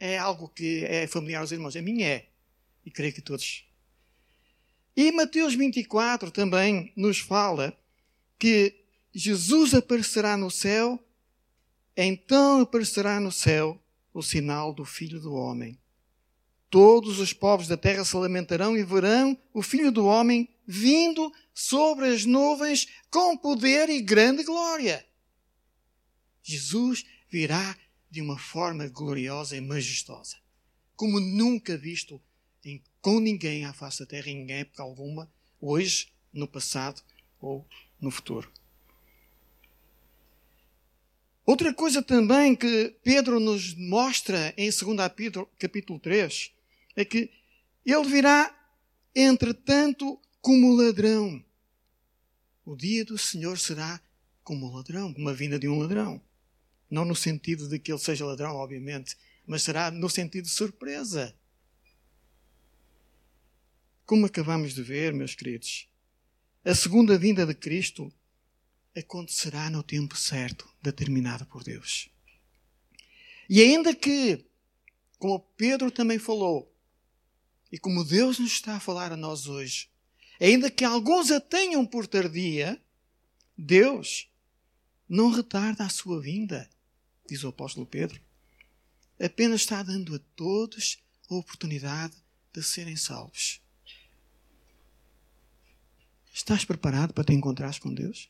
é 0.00 0.16
algo 0.16 0.48
que 0.48 0.82
é 0.86 1.06
familiar 1.06 1.40
aos 1.40 1.52
irmãos. 1.52 1.76
A 1.76 1.82
mim 1.82 2.02
é. 2.02 2.30
E 2.84 2.90
creio 2.90 3.12
que 3.12 3.20
todos. 3.20 3.66
E 4.96 5.12
Mateus 5.12 5.54
24 5.54 6.30
também 6.30 6.90
nos 6.96 7.18
fala 7.18 7.78
que 8.38 8.74
Jesus 9.14 9.74
aparecerá 9.74 10.36
no 10.36 10.50
céu, 10.50 10.98
então 11.94 12.62
aparecerá 12.62 13.20
no 13.20 13.30
céu 13.30 13.80
o 14.14 14.22
sinal 14.22 14.72
do 14.72 14.84
Filho 14.84 15.20
do 15.20 15.34
Homem. 15.34 15.78
Todos 16.70 17.18
os 17.18 17.32
povos 17.32 17.66
da 17.66 17.76
terra 17.76 18.04
se 18.04 18.16
lamentarão 18.16 18.78
e 18.78 18.84
verão 18.84 19.36
o 19.52 19.60
Filho 19.60 19.90
do 19.90 20.06
Homem 20.06 20.48
vindo 20.64 21.32
sobre 21.52 22.06
as 22.06 22.24
nuvens 22.24 22.86
com 23.10 23.36
poder 23.36 23.90
e 23.90 24.00
grande 24.00 24.44
glória. 24.44 25.04
Jesus 26.44 27.04
virá 27.28 27.76
de 28.08 28.20
uma 28.20 28.38
forma 28.38 28.86
gloriosa 28.86 29.56
e 29.56 29.60
majestosa, 29.60 30.36
como 30.94 31.18
nunca 31.18 31.76
visto 31.76 32.22
em, 32.64 32.80
com 33.02 33.18
ninguém 33.18 33.64
à 33.64 33.72
face 33.72 33.98
da 33.98 34.06
terra, 34.06 34.30
em 34.30 34.52
época 34.52 34.84
alguma, 34.84 35.28
hoje, 35.60 36.12
no 36.32 36.46
passado 36.46 37.02
ou 37.40 37.66
no 38.00 38.12
futuro. 38.12 38.48
Outra 41.44 41.74
coisa 41.74 42.00
também 42.00 42.54
que 42.54 42.94
Pedro 43.02 43.40
nos 43.40 43.74
mostra 43.74 44.54
em 44.56 44.70
2 44.70 44.80
Pedro, 45.16 45.50
capítulo 45.58 45.98
3 45.98 46.59
é 47.00 47.04
que 47.04 47.30
ele 47.84 48.08
virá, 48.08 48.54
entretanto, 49.14 50.20
como 50.40 50.74
ladrão. 50.74 51.44
O 52.64 52.76
dia 52.76 53.04
do 53.04 53.18
Senhor 53.18 53.58
será 53.58 54.00
como 54.42 54.70
ladrão, 54.70 55.12
como 55.12 55.28
a 55.28 55.32
vinda 55.32 55.58
de 55.58 55.68
um 55.68 55.78
ladrão. 55.78 56.20
Não 56.90 57.04
no 57.04 57.14
sentido 57.14 57.68
de 57.68 57.78
que 57.78 57.90
ele 57.92 57.98
seja 57.98 58.24
ladrão, 58.24 58.56
obviamente, 58.56 59.16
mas 59.46 59.62
será 59.62 59.90
no 59.90 60.08
sentido 60.08 60.44
de 60.44 60.50
surpresa. 60.50 61.34
Como 64.04 64.26
acabamos 64.26 64.74
de 64.74 64.82
ver, 64.82 65.12
meus 65.12 65.34
queridos, 65.34 65.88
a 66.64 66.74
segunda 66.74 67.16
vinda 67.16 67.46
de 67.46 67.54
Cristo 67.54 68.12
acontecerá 68.96 69.70
no 69.70 69.82
tempo 69.82 70.16
certo, 70.16 70.68
determinado 70.82 71.46
por 71.46 71.62
Deus. 71.62 72.10
E 73.48 73.62
ainda 73.62 73.94
que, 73.94 74.44
como 75.18 75.40
Pedro 75.56 75.90
também 75.90 76.18
falou, 76.18 76.69
e 77.70 77.78
como 77.78 78.04
Deus 78.04 78.38
nos 78.38 78.52
está 78.52 78.76
a 78.76 78.80
falar 78.80 79.12
a 79.12 79.16
nós 79.16 79.46
hoje, 79.46 79.88
ainda 80.40 80.70
que 80.70 80.84
alguns 80.84 81.30
a 81.30 81.40
tenham 81.40 81.86
por 81.86 82.06
tardia, 82.06 82.82
Deus 83.56 84.28
não 85.08 85.30
retarda 85.30 85.84
a 85.84 85.88
sua 85.88 86.20
vinda 86.20 86.68
diz 87.30 87.44
o 87.44 87.48
apóstolo 87.48 87.86
Pedro, 87.86 88.20
apenas 89.18 89.60
está 89.60 89.82
dando 89.84 90.16
a 90.16 90.18
todos 90.34 90.98
a 91.30 91.34
oportunidade 91.34 92.16
de 92.52 92.62
serem 92.62 92.96
salvos. 92.96 93.62
Estás 96.34 96.64
preparado 96.64 97.14
para 97.14 97.24
te 97.24 97.32
encontrares 97.32 97.78
com 97.78 97.94
Deus? 97.94 98.28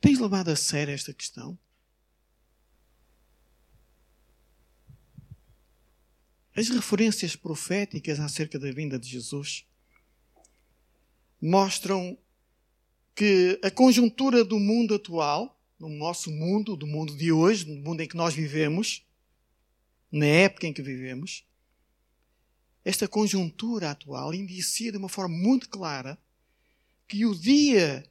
Tens 0.00 0.20
levado 0.20 0.50
a 0.50 0.56
sério 0.56 0.94
esta 0.94 1.12
questão? 1.12 1.58
As 6.58 6.68
referências 6.70 7.36
proféticas 7.36 8.18
acerca 8.18 8.58
da 8.58 8.72
vinda 8.72 8.98
de 8.98 9.08
Jesus 9.08 9.64
mostram 11.40 12.18
que 13.14 13.60
a 13.62 13.70
conjuntura 13.70 14.44
do 14.44 14.58
mundo 14.58 14.96
atual, 14.96 15.56
no 15.78 15.88
nosso 15.88 16.32
mundo, 16.32 16.74
do 16.74 16.84
mundo 16.84 17.16
de 17.16 17.30
hoje, 17.30 17.64
no 17.64 17.80
mundo 17.80 18.00
em 18.00 18.08
que 18.08 18.16
nós 18.16 18.34
vivemos, 18.34 19.06
na 20.10 20.26
época 20.26 20.66
em 20.66 20.72
que 20.72 20.82
vivemos, 20.82 21.46
esta 22.84 23.06
conjuntura 23.06 23.92
atual 23.92 24.34
indicia 24.34 24.90
de 24.90 24.98
uma 24.98 25.08
forma 25.08 25.38
muito 25.38 25.68
clara 25.68 26.18
que 27.06 27.24
o 27.24 27.36
dia 27.36 28.04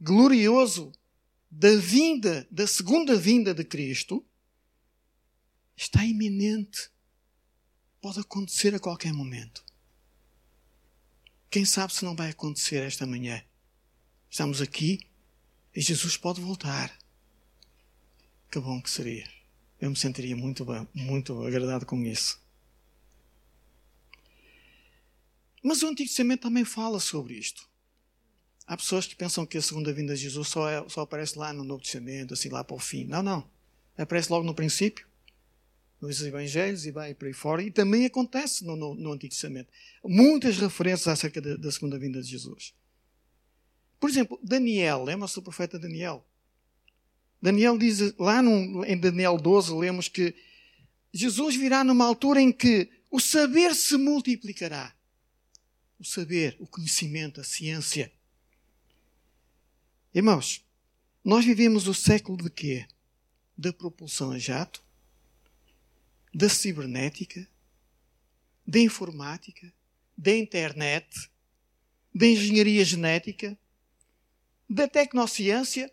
glorioso 0.00 0.92
da 1.50 1.74
vinda, 1.74 2.46
da 2.52 2.68
segunda 2.68 3.16
vinda 3.16 3.52
de 3.52 3.64
Cristo, 3.64 4.24
está 5.76 6.04
iminente. 6.04 6.93
Pode 8.04 8.20
acontecer 8.20 8.74
a 8.74 8.78
qualquer 8.78 9.14
momento. 9.14 9.64
Quem 11.50 11.64
sabe 11.64 11.94
se 11.94 12.04
não 12.04 12.14
vai 12.14 12.28
acontecer 12.28 12.82
esta 12.82 13.06
manhã? 13.06 13.42
Estamos 14.28 14.60
aqui 14.60 15.00
e 15.74 15.80
Jesus 15.80 16.14
pode 16.14 16.38
voltar. 16.38 16.94
Que 18.52 18.60
bom 18.60 18.78
que 18.82 18.90
seria. 18.90 19.26
Eu 19.80 19.88
me 19.88 19.96
sentiria 19.96 20.36
muito 20.36 20.66
bem, 20.66 20.86
muito 20.92 21.46
agradado 21.46 21.86
com 21.86 22.04
isso. 22.04 22.38
Mas 25.62 25.82
o 25.82 25.86
Antigo 25.86 26.10
Testamento 26.10 26.42
também 26.42 26.66
fala 26.66 27.00
sobre 27.00 27.32
isto. 27.32 27.66
Há 28.66 28.76
pessoas 28.76 29.06
que 29.06 29.16
pensam 29.16 29.46
que 29.46 29.56
a 29.56 29.62
segunda 29.62 29.94
vinda 29.94 30.14
de 30.14 30.20
Jesus 30.20 30.48
só, 30.48 30.68
é, 30.68 30.86
só 30.90 31.00
aparece 31.00 31.38
lá 31.38 31.54
no 31.54 31.64
Novo 31.64 31.82
Testamento, 31.82 32.34
assim 32.34 32.50
lá 32.50 32.62
para 32.62 32.76
o 32.76 32.78
fim. 32.78 33.06
Não, 33.06 33.22
não. 33.22 33.50
Aparece 33.96 34.30
logo 34.30 34.44
no 34.44 34.54
princípio, 34.54 35.08
nos 36.06 36.22
Evangelhos 36.22 36.86
e 36.86 36.90
vai 36.90 37.14
por 37.14 37.26
aí 37.26 37.32
fora. 37.32 37.62
E 37.62 37.70
também 37.70 38.04
acontece 38.04 38.64
no, 38.64 38.76
no, 38.76 38.94
no 38.94 39.12
Antigo 39.12 39.32
Testamento. 39.32 39.68
Muitas 40.04 40.58
referências 40.58 41.08
acerca 41.08 41.40
da, 41.40 41.56
da 41.56 41.70
segunda 41.72 41.98
vinda 41.98 42.22
de 42.22 42.28
Jesus. 42.28 42.74
Por 43.98 44.10
exemplo, 44.10 44.38
Daniel, 44.42 45.02
lembra-se 45.02 45.34
do 45.34 45.42
profeta 45.42 45.78
Daniel? 45.78 46.26
Daniel 47.40 47.78
diz, 47.78 48.14
lá 48.18 48.42
num, 48.42 48.84
em 48.84 48.98
Daniel 48.98 49.38
12, 49.38 49.72
lemos 49.74 50.08
que 50.08 50.34
Jesus 51.12 51.56
virá 51.56 51.82
numa 51.82 52.04
altura 52.04 52.40
em 52.40 52.52
que 52.52 52.90
o 53.10 53.20
saber 53.20 53.74
se 53.74 53.96
multiplicará. 53.96 54.94
o 55.98 56.04
saber, 56.04 56.56
o 56.58 56.66
conhecimento, 56.66 57.40
a 57.40 57.44
ciência. 57.44 58.12
Irmãos, 60.14 60.64
nós 61.24 61.44
vivemos 61.44 61.88
o 61.88 61.94
século 61.94 62.36
de 62.36 62.50
quê? 62.50 62.86
Da 63.56 63.72
propulsão 63.72 64.32
a 64.32 64.38
jato, 64.38 64.83
da 66.34 66.48
cibernética, 66.48 67.48
da 68.66 68.80
informática, 68.80 69.72
da 70.16 70.34
internet, 70.36 71.30
da 72.12 72.26
engenharia 72.26 72.84
genética, 72.84 73.56
da 74.68 74.88
tecnociência, 74.88 75.92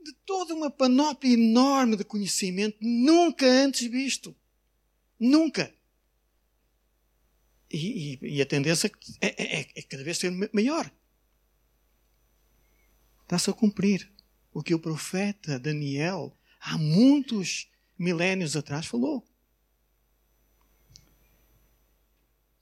de 0.00 0.12
toda 0.24 0.54
uma 0.54 0.70
panóplia 0.70 1.34
enorme 1.34 1.96
de 1.96 2.04
conhecimento 2.04 2.78
nunca 2.80 3.44
antes 3.44 3.86
visto. 3.86 4.34
Nunca. 5.18 5.74
E, 7.70 8.14
e, 8.14 8.36
e 8.36 8.42
a 8.42 8.46
tendência 8.46 8.90
é, 9.20 9.60
é, 9.60 9.68
é, 9.74 9.82
cada 9.82 10.02
vez 10.02 10.16
ser 10.16 10.30
maior. 10.52 10.90
Está-se 13.22 13.50
a 13.50 13.52
cumprir 13.52 14.10
o 14.54 14.62
que 14.62 14.74
o 14.74 14.78
profeta 14.78 15.58
Daniel, 15.58 16.34
há 16.60 16.78
muitos 16.78 17.68
milénios 17.98 18.56
atrás, 18.56 18.86
falou. 18.86 19.26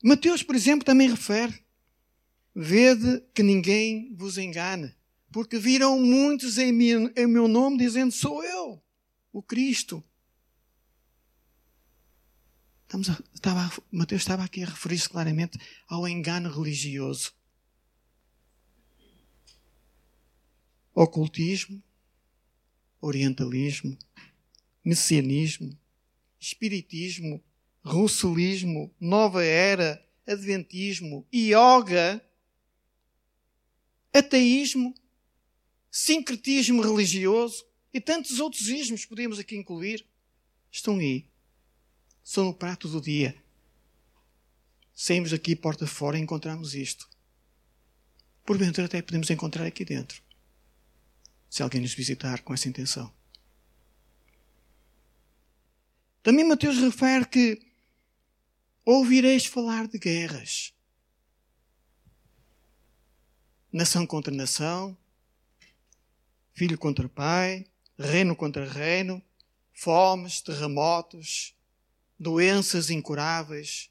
Mateus, 0.03 0.43
por 0.43 0.55
exemplo, 0.55 0.85
também 0.85 1.11
refere: 1.11 1.65
Vede 2.55 3.23
que 3.35 3.43
ninguém 3.43 4.15
vos 4.15 4.39
engane, 4.39 4.95
porque 5.33 5.59
viram 5.59 5.99
muitos 6.01 6.59
em, 6.59 6.73
em 7.17 7.27
meu 7.27 7.47
nome 7.49 7.77
dizendo: 7.77 8.13
Sou 8.13 8.43
eu, 8.43 8.83
o 9.33 9.43
Cristo. 9.43 10.03
Estamos 12.83 13.11
a, 13.11 13.21
estava, 13.35 13.83
Mateus 13.91 14.23
estava 14.23 14.45
aqui 14.45 14.63
a 14.63 14.67
referir-se 14.67 15.09
claramente 15.09 15.59
ao 15.89 16.07
engano 16.07 16.49
religioso. 16.49 17.35
Ocultismo, 20.95 21.83
orientalismo, 23.01 23.99
messianismo, 24.87 25.77
espiritismo, 26.39 27.43
russolismo, 27.83 28.95
nova 29.01 29.45
era, 29.45 30.01
adventismo, 30.25 31.27
yoga, 31.35 32.25
ateísmo, 34.15 34.95
sincretismo 35.91 36.81
religioso 36.81 37.67
e 37.93 38.01
tantos 38.01 38.39
outros 38.39 38.69
ismos 38.69 39.05
podemos 39.05 39.41
aqui 39.41 39.57
incluir, 39.57 40.07
estão 40.71 40.99
aí 40.99 41.27
são 42.23 42.45
no 42.45 42.55
prato 42.55 42.89
do 42.89 43.01
dia. 43.01 43.37
Saímos 44.93 45.31
daqui 45.31 45.55
porta 45.55 45.87
fora 45.87 46.19
e 46.19 46.21
encontramos 46.21 46.75
isto. 46.75 47.09
Porventura 48.45 48.87
até 48.87 49.01
podemos 49.01 49.31
encontrar 49.31 49.65
aqui 49.65 49.85
dentro. 49.85 50.21
Se 51.49 51.63
alguém 51.63 51.81
nos 51.81 51.95
visitar 51.95 52.43
com 52.43 52.53
essa 52.53 52.69
intenção. 52.69 53.16
Também 56.27 56.45
Mateus 56.45 56.79
refere 56.79 57.25
que 57.25 57.63
ouvireis 58.85 59.47
falar 59.47 59.87
de 59.87 59.97
guerras. 59.97 60.75
Nação 63.73 64.05
contra 64.05 64.35
nação, 64.35 64.99
filho 66.53 66.77
contra 66.77 67.09
pai, 67.09 67.65
reino 67.97 68.35
contra 68.35 68.69
reino, 68.69 69.23
fomes, 69.73 70.41
terremotos, 70.41 71.55
doenças 72.19 72.91
incuráveis, 72.91 73.89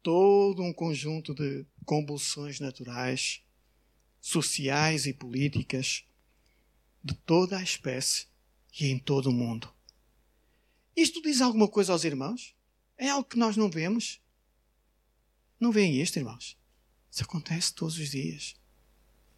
todo 0.00 0.62
um 0.62 0.72
conjunto 0.72 1.34
de 1.34 1.66
convulsões 1.84 2.60
naturais, 2.60 3.42
sociais 4.20 5.06
e 5.06 5.12
políticas, 5.12 6.04
de 7.02 7.14
toda 7.14 7.58
a 7.58 7.62
espécie 7.64 8.28
e 8.80 8.86
em 8.86 8.96
todo 8.96 9.30
o 9.30 9.32
mundo. 9.32 9.81
Isto 10.96 11.22
diz 11.22 11.40
alguma 11.40 11.68
coisa 11.68 11.92
aos 11.92 12.04
irmãos? 12.04 12.54
É 12.96 13.08
algo 13.08 13.28
que 13.28 13.38
nós 13.38 13.56
não 13.56 13.70
vemos? 13.70 14.20
Não 15.58 15.72
veem 15.72 16.00
isto, 16.00 16.18
irmãos? 16.18 16.58
Isso 17.10 17.22
acontece 17.22 17.74
todos 17.74 17.98
os 17.98 18.10
dias, 18.10 18.56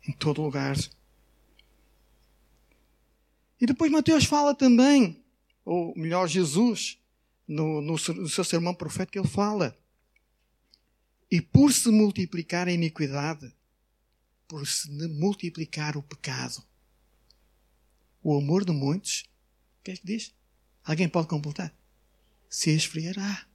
em 0.07 0.13
todo 0.13 0.43
lugar. 0.43 0.77
E 3.61 3.67
depois 3.67 3.91
Mateus 3.91 4.25
fala 4.25 4.55
também, 4.55 5.23
ou 5.65 5.95
melhor, 5.97 6.29
Jesus, 6.29 6.99
no, 7.47 7.81
no, 7.81 7.93
no 7.93 8.29
seu 8.29 8.45
sermão 8.45 8.75
profético, 8.75 9.19
ele 9.19 9.29
fala. 9.29 9.77
E 11.31 11.41
por 11.41 11.73
se 11.73 11.89
multiplicar 11.91 12.69
a 12.69 12.73
iniquidade, 12.73 13.53
por 14.47 14.67
se 14.67 14.91
multiplicar 15.09 15.97
o 15.97 16.03
pecado, 16.03 16.63
o 18.23 18.37
amor 18.37 18.65
de 18.65 18.73
muitos, 18.73 19.25
o 19.81 19.85
que 19.85 19.91
é 19.93 19.97
que 19.97 20.07
diz? 20.07 20.35
Alguém 20.85 21.09
pode 21.09 21.29
completar? 21.29 21.75
Se 22.49 22.71
esfriará. 22.71 23.47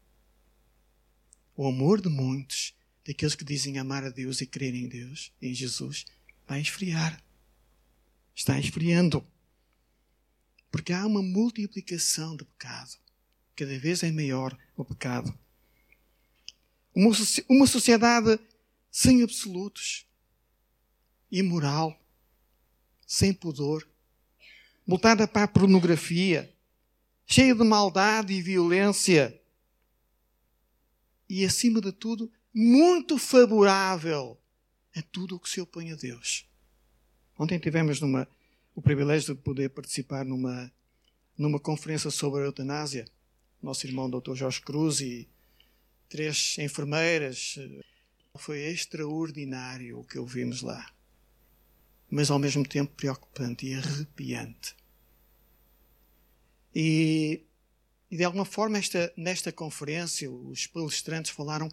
O 1.55 1.67
amor 1.67 2.01
de 2.01 2.09
muitos, 2.09 2.73
daqueles 3.05 3.35
que 3.35 3.43
dizem 3.43 3.77
amar 3.77 4.03
a 4.03 4.09
Deus 4.09 4.41
e 4.41 4.47
crer 4.47 4.73
em 4.73 4.87
Deus, 4.87 5.31
em 5.41 5.53
Jesus, 5.53 6.05
vai 6.47 6.59
esfriar. 6.59 7.23
Está 8.33 8.59
esfriando. 8.59 9.25
Porque 10.71 10.91
há 10.91 11.05
uma 11.05 11.21
multiplicação 11.21 12.35
de 12.35 12.45
pecado. 12.45 12.97
Cada 13.55 13.77
vez 13.77 14.01
é 14.03 14.11
maior 14.11 14.57
o 14.75 14.83
pecado. 14.83 15.37
Uma, 16.95 17.11
uma 17.47 17.67
sociedade 17.67 18.39
sem 18.89 19.21
absolutos, 19.21 20.07
imoral, 21.31 21.99
sem 23.05 23.33
pudor, 23.33 23.87
voltada 24.85 25.27
para 25.27 25.43
a 25.43 25.47
pornografia, 25.47 26.51
cheia 27.29 27.53
de 27.53 27.63
maldade 27.63 28.33
e 28.33 28.41
violência. 28.41 29.39
E, 31.29 31.45
acima 31.45 31.79
de 31.79 31.91
tudo, 31.91 32.31
muito 32.53 33.19
favorável 33.19 34.37
a 34.95 35.01
tudo 35.03 35.35
o 35.35 35.39
que 35.39 35.47
se 35.47 35.61
opõe 35.61 35.91
a 35.91 35.95
Deus. 35.95 36.49
Ontem 37.37 37.59
tivemos 37.59 38.01
numa, 38.01 38.27
o 38.73 38.81
privilégio 38.81 39.35
de 39.35 39.41
poder 39.41 39.69
participar 39.69 40.25
numa, 40.25 40.71
numa 41.37 41.59
conferência 41.59 42.09
sobre 42.09 42.41
a 42.41 42.45
eutanásia 42.45 43.05
nosso 43.61 43.85
irmão 43.85 44.09
Dr. 44.09 44.35
Jorge 44.35 44.61
Cruz 44.61 45.01
e 45.01 45.27
três 46.07 46.55
enfermeiras. 46.57 47.59
Foi 48.37 48.59
extraordinário 48.59 49.99
o 49.99 50.03
que 50.03 50.17
ouvimos 50.17 50.61
lá. 50.61 50.91
Mas 52.09 52.31
ao 52.31 52.39
mesmo 52.39 52.65
tempo 52.65 52.95
preocupante 52.95 53.67
e 53.67 53.73
arrepiante. 53.73 54.78
E, 56.73 57.45
e 58.09 58.17
de 58.17 58.23
alguma 58.23 58.45
forma, 58.45 58.77
esta, 58.77 59.11
nesta 59.17 59.51
conferência, 59.51 60.29
os 60.31 60.67
palestrantes 60.67 61.31
falaram 61.31 61.69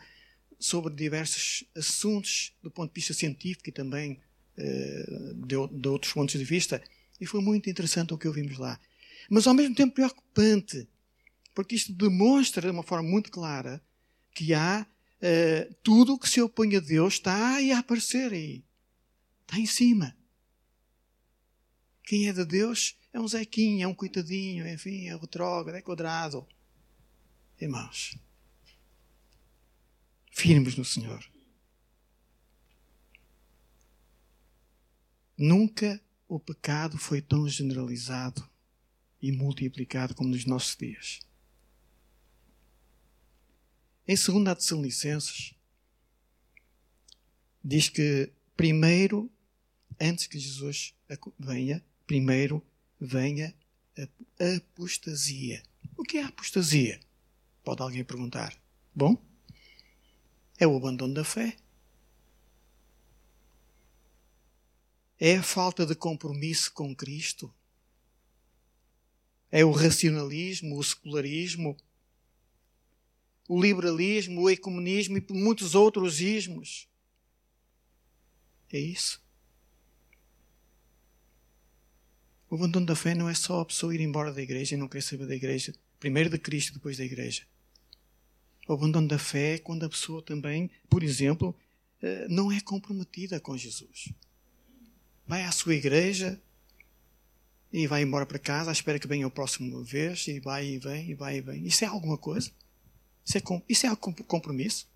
sobre 0.58 0.94
diversos 0.94 1.64
assuntos 1.76 2.54
do 2.62 2.70
ponto 2.70 2.92
de 2.92 2.98
vista 3.00 3.12
científico 3.12 3.68
e 3.68 3.72
também 3.72 4.20
uh, 4.58 5.34
de, 5.46 5.56
de 5.80 5.88
outros 5.88 6.12
pontos 6.12 6.38
de 6.38 6.44
vista. 6.44 6.82
E 7.20 7.26
foi 7.26 7.40
muito 7.40 7.68
interessante 7.68 8.14
o 8.14 8.18
que 8.18 8.28
ouvimos 8.28 8.58
lá. 8.58 8.78
Mas 9.28 9.46
ao 9.46 9.54
mesmo 9.54 9.74
tempo 9.74 9.94
preocupante 9.94 10.88
porque 11.56 11.74
isto 11.74 11.90
demonstra 11.90 12.60
de 12.60 12.70
uma 12.70 12.82
forma 12.82 13.08
muito 13.08 13.30
clara 13.30 13.82
que 14.34 14.52
há 14.52 14.86
uh, 14.86 15.74
tudo 15.82 16.12
o 16.12 16.18
que 16.18 16.28
se 16.28 16.38
opõe 16.38 16.76
a 16.76 16.80
Deus 16.80 17.14
está 17.14 17.54
aí 17.54 17.72
a 17.72 17.78
aparecer 17.78 18.30
aí. 18.30 18.62
Está 19.40 19.58
em 19.58 19.64
cima. 19.64 20.14
Quem 22.04 22.28
é 22.28 22.32
de 22.34 22.44
Deus 22.44 22.98
é 23.16 23.20
um 23.20 23.26
Zequinho, 23.26 23.82
é 23.82 23.86
um 23.86 23.94
coitadinho, 23.94 24.68
enfim, 24.68 25.08
é 25.08 25.16
retrógrado, 25.16 25.74
é 25.74 25.80
quadrado. 25.80 26.46
Irmãos, 27.58 28.18
firmes 30.30 30.76
no 30.76 30.84
Senhor. 30.84 31.24
Nunca 35.34 35.98
o 36.28 36.38
pecado 36.38 36.98
foi 36.98 37.22
tão 37.22 37.48
generalizado 37.48 38.46
e 39.20 39.32
multiplicado 39.32 40.14
como 40.14 40.28
nos 40.28 40.44
nossos 40.44 40.76
dias. 40.76 41.20
Em 44.06 44.14
2 44.14 44.58
Tessalonicenses, 44.58 45.54
diz 47.64 47.88
que 47.88 48.30
primeiro, 48.54 49.32
antes 49.98 50.26
que 50.26 50.38
Jesus 50.38 50.94
venha, 51.38 51.82
primeiro 52.06 52.62
venha 53.00 53.54
a 54.38 54.56
apostasia. 54.56 55.62
O 55.96 56.02
que 56.02 56.18
é 56.18 56.22
a 56.22 56.28
apostasia? 56.28 57.00
Pode 57.64 57.82
alguém 57.82 58.04
perguntar. 58.04 58.56
Bom, 58.94 59.16
é 60.58 60.66
o 60.66 60.76
abandono 60.76 61.14
da 61.14 61.24
fé. 61.24 61.56
É 65.18 65.36
a 65.36 65.42
falta 65.42 65.86
de 65.86 65.94
compromisso 65.94 66.72
com 66.72 66.94
Cristo. 66.94 67.52
É 69.50 69.64
o 69.64 69.70
racionalismo, 69.70 70.76
o 70.76 70.84
secularismo, 70.84 71.76
o 73.48 73.60
liberalismo, 73.60 74.42
o 74.42 74.50
ecumenismo 74.50 75.16
e 75.16 75.32
muitos 75.32 75.74
outros 75.74 76.20
ismos. 76.20 76.88
É 78.72 78.78
isso. 78.78 79.25
O 82.48 82.54
abandono 82.54 82.86
da 82.86 82.94
fé 82.94 83.14
não 83.14 83.28
é 83.28 83.34
só 83.34 83.60
a 83.60 83.64
pessoa 83.64 83.94
ir 83.94 84.00
embora 84.00 84.32
da 84.32 84.40
igreja 84.40 84.74
e 84.74 84.78
não 84.78 84.88
querer 84.88 85.02
saber 85.02 85.26
da 85.26 85.34
igreja, 85.34 85.74
primeiro 85.98 86.30
de 86.30 86.38
Cristo, 86.38 86.74
depois 86.74 86.96
da 86.96 87.04
igreja. 87.04 87.42
O 88.68 88.72
abandono 88.72 89.08
da 89.08 89.18
fé 89.18 89.54
é 89.54 89.58
quando 89.58 89.84
a 89.84 89.88
pessoa 89.88 90.22
também, 90.22 90.70
por 90.88 91.02
exemplo, 91.02 91.54
eh, 92.02 92.26
não 92.28 92.52
é 92.52 92.60
comprometida 92.60 93.40
com 93.40 93.56
Jesus. 93.56 94.12
Vai 95.26 95.44
à 95.44 95.52
sua 95.52 95.74
igreja 95.74 96.40
e 97.72 97.86
vai 97.86 98.02
embora 98.02 98.26
para 98.26 98.38
casa 98.38 98.72
espera 98.72 98.98
que 98.98 99.08
venha 99.08 99.26
o 99.26 99.30
próximo 99.30 99.82
vez 99.82 100.26
e 100.28 100.40
vai 100.40 100.66
e 100.66 100.78
vem 100.78 101.10
e 101.10 101.14
vai 101.14 101.36
e 101.38 101.40
vem. 101.40 101.66
Isso 101.66 101.84
é 101.84 101.88
alguma 101.88 102.16
coisa? 102.16 102.50
Isso 103.24 103.38
é, 103.38 103.42
isso 103.68 103.86
é 103.86 103.96
compromisso? 103.96 104.88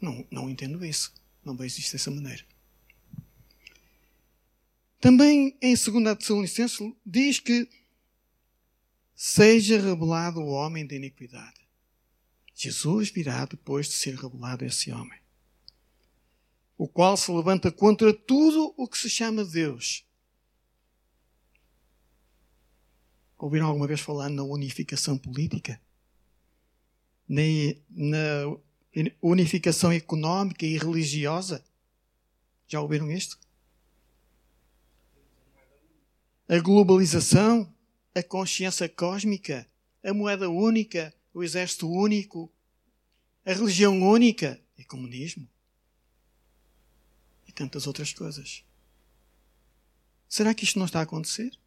Não, 0.00 0.24
não 0.30 0.48
entendo 0.48 0.84
isso. 0.84 1.12
Não 1.44 1.56
vejo 1.56 1.78
isto 1.78 1.92
dessa 1.92 2.10
maneira. 2.10 2.44
Também 5.00 5.56
em 5.62 5.74
2 5.74 6.18
Tessalonicenses 6.18 6.78
diz 7.06 7.38
que 7.38 7.68
seja 9.14 9.80
revelado 9.80 10.40
o 10.40 10.48
homem 10.48 10.86
da 10.86 10.96
iniquidade. 10.96 11.60
Jesus 12.54 13.10
virá 13.10 13.44
depois 13.44 13.86
de 13.86 13.94
ser 13.94 14.16
revelado 14.16 14.64
esse 14.64 14.90
homem, 14.90 15.20
o 16.76 16.88
qual 16.88 17.16
se 17.16 17.30
levanta 17.30 17.70
contra 17.70 18.12
tudo 18.12 18.74
o 18.76 18.88
que 18.88 18.98
se 18.98 19.08
chama 19.08 19.44
Deus. 19.44 20.04
Ouviram 23.36 23.66
alguma 23.66 23.86
vez 23.86 24.00
falar 24.00 24.28
na 24.28 24.42
unificação 24.42 25.16
política? 25.16 25.80
Nem 27.28 27.80
na 27.88 28.56
unificação 29.22 29.92
económica 29.92 30.66
e 30.66 30.76
religiosa? 30.76 31.64
Já 32.66 32.80
ouviram 32.80 33.12
isto? 33.12 33.38
A 36.48 36.58
globalização, 36.58 37.70
a 38.14 38.22
consciência 38.22 38.88
cósmica, 38.88 39.68
a 40.02 40.14
moeda 40.14 40.48
única, 40.48 41.14
o 41.34 41.44
exército 41.44 41.88
único, 41.88 42.50
a 43.44 43.52
religião 43.52 44.02
única 44.02 44.58
e 44.76 44.84
comunismo. 44.84 45.46
E 47.46 47.52
tantas 47.52 47.86
outras 47.86 48.12
coisas. 48.14 48.64
Será 50.26 50.54
que 50.54 50.64
isto 50.64 50.78
não 50.78 50.86
está 50.86 51.00
a 51.00 51.02
acontecer? 51.02 51.58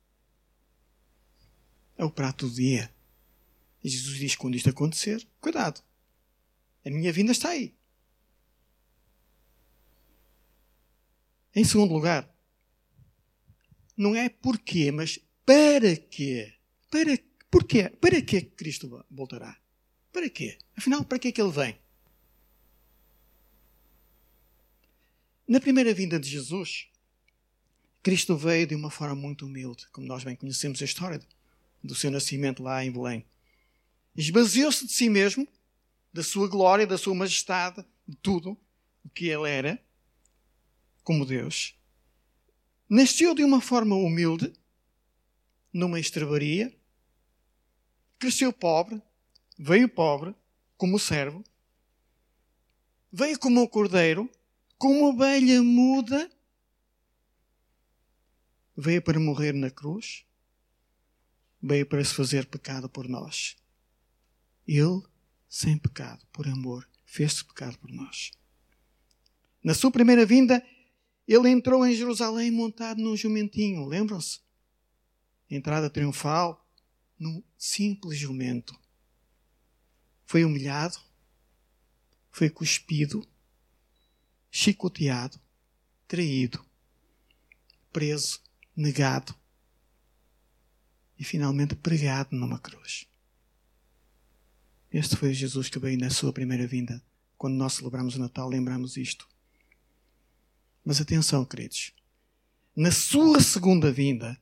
É 1.95 2.03
o 2.03 2.09
prato 2.09 2.47
do 2.47 2.55
dia. 2.55 2.91
E 3.83 3.89
Jesus 3.89 4.17
diz: 4.17 4.35
quando 4.35 4.55
isto 4.55 4.69
acontecer, 4.69 5.27
cuidado. 5.39 5.83
A 6.83 6.89
minha 6.89 7.13
vinda 7.13 7.31
está 7.31 7.49
aí. 7.49 7.75
Em 11.53 11.63
segundo 11.63 11.93
lugar, 11.93 12.30
não 14.01 14.15
é 14.15 14.27
porquê, 14.29 14.91
mas 14.91 15.19
para 15.45 15.95
quê? 15.95 16.55
Para, 16.89 17.19
porquê? 17.51 17.87
Para 17.87 18.19
que 18.19 18.41
Cristo 18.41 19.05
voltará? 19.11 19.55
Para 20.11 20.27
quê? 20.27 20.57
Afinal, 20.75 21.05
para 21.05 21.19
que 21.19 21.27
é 21.27 21.31
que 21.31 21.39
ele 21.39 21.51
vem? 21.51 21.79
Na 25.47 25.59
primeira 25.59 25.93
vinda 25.93 26.19
de 26.19 26.27
Jesus, 26.27 26.87
Cristo 28.01 28.35
veio 28.35 28.65
de 28.65 28.73
uma 28.73 28.89
forma 28.89 29.15
muito 29.15 29.45
humilde, 29.45 29.87
como 29.91 30.07
nós 30.07 30.23
bem 30.23 30.35
conhecemos 30.35 30.81
a 30.81 30.85
história 30.85 31.21
do 31.83 31.93
seu 31.93 32.09
nascimento 32.09 32.63
lá 32.63 32.83
em 32.83 32.91
Belém. 32.91 33.23
Esvaziou-se 34.15 34.87
de 34.87 34.93
si 34.93 35.09
mesmo, 35.09 35.47
da 36.11 36.23
sua 36.23 36.47
glória, 36.47 36.87
da 36.87 36.97
sua 36.97 37.13
majestade, 37.13 37.85
de 38.07 38.17
tudo 38.17 38.57
o 39.03 39.09
que 39.09 39.27
ele 39.27 39.47
era, 39.47 39.79
como 41.03 41.23
Deus, 41.23 41.75
Nasceu 42.93 43.33
de 43.33 43.41
uma 43.41 43.61
forma 43.61 43.95
humilde, 43.95 44.51
numa 45.71 45.97
estrebaria, 45.97 46.77
cresceu 48.19 48.51
pobre, 48.51 49.01
veio 49.57 49.87
pobre, 49.87 50.35
como 50.75 50.99
servo, 50.99 51.41
veio 53.09 53.39
como 53.39 53.61
um 53.61 53.65
cordeiro, 53.65 54.29
como 54.77 54.99
uma 54.99 55.07
ovelha 55.07 55.63
muda, 55.63 56.29
veio 58.75 59.01
para 59.01 59.17
morrer 59.21 59.53
na 59.53 59.71
cruz, 59.71 60.25
veio 61.63 61.85
para 61.85 62.03
se 62.03 62.13
fazer 62.13 62.45
pecado 62.47 62.89
por 62.89 63.07
nós. 63.07 63.55
Ele, 64.67 65.01
sem 65.47 65.77
pecado, 65.77 66.27
por 66.33 66.45
amor, 66.45 66.85
fez-se 67.05 67.45
pecado 67.45 67.79
por 67.79 67.89
nós. 67.89 68.31
Na 69.63 69.73
sua 69.73 69.91
primeira 69.91 70.25
vinda, 70.25 70.61
ele 71.33 71.49
entrou 71.49 71.85
em 71.85 71.95
Jerusalém 71.95 72.51
montado 72.51 73.01
num 73.01 73.15
jumentinho, 73.15 73.85
lembram-se? 73.85 74.39
Entrada 75.49 75.89
triunfal, 75.89 76.67
num 77.17 77.41
simples 77.57 78.19
jumento. 78.19 78.77
Foi 80.25 80.43
humilhado, 80.43 80.97
foi 82.29 82.49
cuspido, 82.49 83.25
chicoteado, 84.49 85.39
traído, 86.07 86.65
preso, 87.93 88.41
negado 88.75 89.33
e 91.17 91.23
finalmente 91.23 91.75
pregado 91.75 92.35
numa 92.35 92.59
cruz. 92.59 93.07
Este 94.91 95.15
foi 95.15 95.33
Jesus 95.33 95.69
que 95.69 95.79
veio 95.79 95.97
na 95.97 96.09
sua 96.09 96.33
primeira 96.33 96.67
vinda. 96.67 97.01
Quando 97.37 97.55
nós 97.55 97.73
celebramos 97.73 98.15
o 98.15 98.19
Natal, 98.19 98.49
lembramos 98.49 98.97
isto. 98.97 99.30
Mas 100.83 100.99
atenção, 100.99 101.45
queridos. 101.45 101.93
Na 102.75 102.91
sua 102.91 103.41
segunda 103.41 103.91
vinda, 103.91 104.39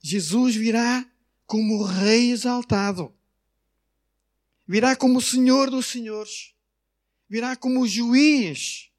Jesus 0.00 0.54
virá 0.54 1.08
como 1.46 1.78
o 1.78 1.84
Rei 1.84 2.30
exaltado. 2.30 3.14
Virá 4.66 4.96
como 4.96 5.18
o 5.18 5.22
Senhor 5.22 5.70
dos 5.70 5.86
Senhores. 5.86 6.54
Virá 7.28 7.56
como 7.56 7.80
o 7.80 7.88
juiz 7.88 8.90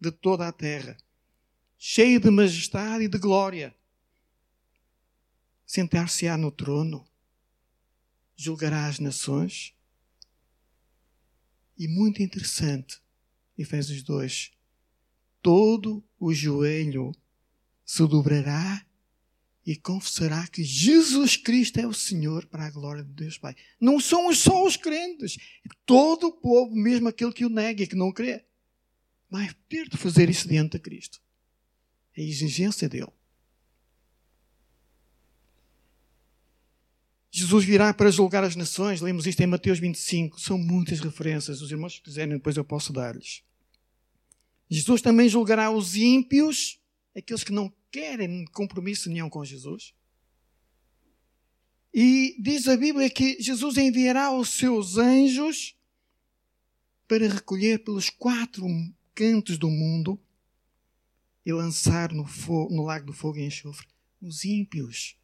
de 0.00 0.10
toda 0.12 0.46
a 0.46 0.52
terra, 0.52 0.96
cheio 1.76 2.20
de 2.20 2.30
majestade 2.30 3.04
e 3.04 3.08
de 3.08 3.18
glória. 3.18 3.74
Sentar-se-á 5.66 6.36
no 6.38 6.50
trono, 6.50 7.06
julgará 8.36 8.86
as 8.86 8.98
nações. 8.98 9.74
E 11.76 11.86
muito 11.86 12.22
interessante, 12.22 13.02
Efésios 13.56 14.02
2, 14.02 14.52
todo 15.42 16.04
o 16.18 16.32
joelho 16.32 17.12
se 17.84 18.06
dobrará 18.06 18.84
e 19.64 19.76
confessará 19.76 20.46
que 20.46 20.64
Jesus 20.64 21.36
Cristo 21.36 21.78
é 21.78 21.86
o 21.86 21.92
Senhor 21.92 22.46
para 22.46 22.64
a 22.64 22.70
glória 22.70 23.04
de 23.04 23.12
Deus 23.12 23.36
Pai. 23.36 23.54
Não 23.78 24.00
são 24.00 24.32
só 24.34 24.66
os 24.66 24.76
crentes, 24.76 25.36
todo 25.84 26.28
o 26.28 26.32
povo, 26.32 26.74
mesmo 26.74 27.08
aquele 27.08 27.32
que 27.32 27.44
o 27.44 27.50
nega 27.50 27.82
e 27.82 27.86
que 27.86 27.94
não 27.94 28.10
crê, 28.10 28.44
vai 29.30 29.48
ter 29.68 29.88
de 29.88 29.96
fazer 29.96 30.30
isso 30.30 30.48
diante 30.48 30.72
de 30.72 30.78
Cristo. 30.78 31.20
É 32.16 32.22
a 32.22 32.24
exigência 32.24 32.88
dele. 32.88 33.12
Jesus 37.30 37.64
virá 37.64 37.92
para 37.92 38.10
julgar 38.10 38.42
as 38.42 38.56
nações, 38.56 39.00
lemos 39.00 39.26
isto 39.26 39.40
em 39.42 39.46
Mateus 39.46 39.78
25, 39.78 40.40
são 40.40 40.58
muitas 40.58 40.98
referências, 40.98 41.60
os 41.60 41.70
irmãos 41.70 41.96
que 41.96 42.04
quiserem 42.04 42.34
depois 42.34 42.56
eu 42.56 42.64
posso 42.64 42.92
dar-lhes. 42.92 43.42
Jesus 44.68 45.00
também 45.00 45.28
julgará 45.28 45.70
os 45.70 45.94
ímpios, 45.96 46.78
aqueles 47.16 47.42
que 47.42 47.52
não 47.52 47.72
querem 47.90 48.44
compromisso 48.46 49.08
nenhum 49.08 49.30
com 49.30 49.44
Jesus. 49.44 49.94
E 51.92 52.36
diz 52.38 52.68
a 52.68 52.76
Bíblia 52.76 53.08
que 53.08 53.40
Jesus 53.40 53.76
enviará 53.78 54.30
os 54.30 54.50
seus 54.50 54.98
anjos 54.98 55.74
para 57.06 57.26
recolher 57.26 57.82
pelos 57.82 58.10
quatro 58.10 58.66
cantos 59.14 59.56
do 59.56 59.70
mundo 59.70 60.20
e 61.44 61.52
lançar 61.52 62.12
no, 62.12 62.26
fogo, 62.26 62.74
no 62.74 62.84
lago 62.84 63.06
do 63.06 63.12
fogo 63.12 63.38
e 63.38 63.46
enxofre 63.46 63.86
os 64.20 64.44
ímpios, 64.44 65.16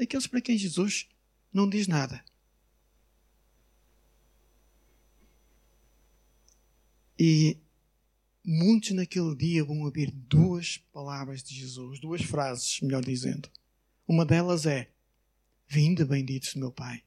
aqueles 0.00 0.26
para 0.26 0.40
quem 0.40 0.58
Jesus 0.58 1.08
não 1.52 1.68
diz 1.68 1.86
nada. 1.86 2.24
E 7.18 7.58
muitos 8.46 8.92
naquele 8.92 9.34
dia 9.34 9.64
vão 9.64 9.80
ouvir 9.80 10.12
duas 10.12 10.78
palavras 10.92 11.42
de 11.42 11.52
Jesus, 11.52 11.98
duas 11.98 12.22
frases, 12.22 12.80
melhor 12.80 13.04
dizendo. 13.04 13.50
Uma 14.06 14.24
delas 14.24 14.64
é: 14.66 14.88
Vinde, 15.66 16.04
benditos 16.04 16.54
do 16.54 16.60
meu 16.60 16.70
Pai, 16.70 17.02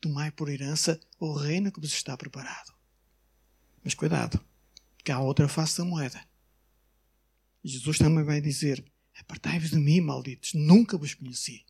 tomai 0.00 0.30
por 0.30 0.48
herança 0.48 1.00
o 1.18 1.32
reino 1.32 1.72
que 1.72 1.80
vos 1.80 1.92
está 1.92 2.16
preparado. 2.16 2.72
Mas 3.82 3.94
cuidado, 3.94 4.40
que 5.02 5.10
há 5.10 5.18
outra 5.18 5.48
face 5.48 5.78
da 5.78 5.84
moeda. 5.84 6.24
Jesus 7.64 7.98
também 7.98 8.24
vai 8.24 8.40
dizer: 8.40 8.84
Apartai-vos 9.18 9.70
de 9.70 9.76
mim, 9.76 10.00
malditos, 10.00 10.54
nunca 10.54 10.96
vos 10.96 11.14
conheci. 11.14 11.66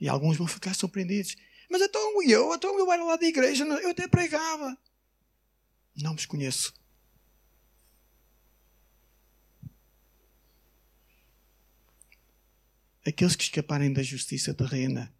E 0.00 0.08
alguns 0.08 0.36
vão 0.36 0.46
ficar 0.46 0.74
surpreendidos. 0.74 1.36
Mas 1.68 1.82
então 1.82 2.22
eu, 2.22 2.54
então 2.54 2.78
eu 2.78 2.92
era 2.92 3.02
lá 3.02 3.16
da 3.16 3.26
igreja, 3.26 3.64
eu 3.64 3.90
até 3.90 4.06
pregava. 4.06 4.78
Não 5.96 6.14
vos 6.14 6.26
conheço. 6.26 6.72
Aqueles 13.06 13.36
que 13.36 13.44
escaparem 13.44 13.92
da 13.92 14.02
justiça 14.02 14.52
terrena 14.52 15.14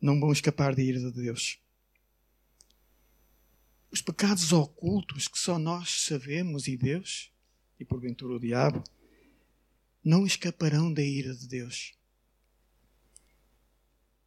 não 0.00 0.18
vão 0.18 0.32
escapar 0.32 0.74
da 0.74 0.82
ira 0.82 0.98
de 0.98 1.12
Deus. 1.12 1.60
Os 3.88 4.02
pecados 4.02 4.52
ocultos 4.52 5.28
que 5.28 5.38
só 5.38 5.60
nós 5.60 6.06
sabemos 6.06 6.66
e 6.66 6.76
Deus, 6.76 7.30
e 7.78 7.84
porventura 7.84 8.34
o 8.34 8.40
diabo, 8.40 8.82
não 10.02 10.26
escaparão 10.26 10.92
da 10.92 11.02
ira 11.02 11.32
de 11.32 11.46
Deus. 11.46 11.94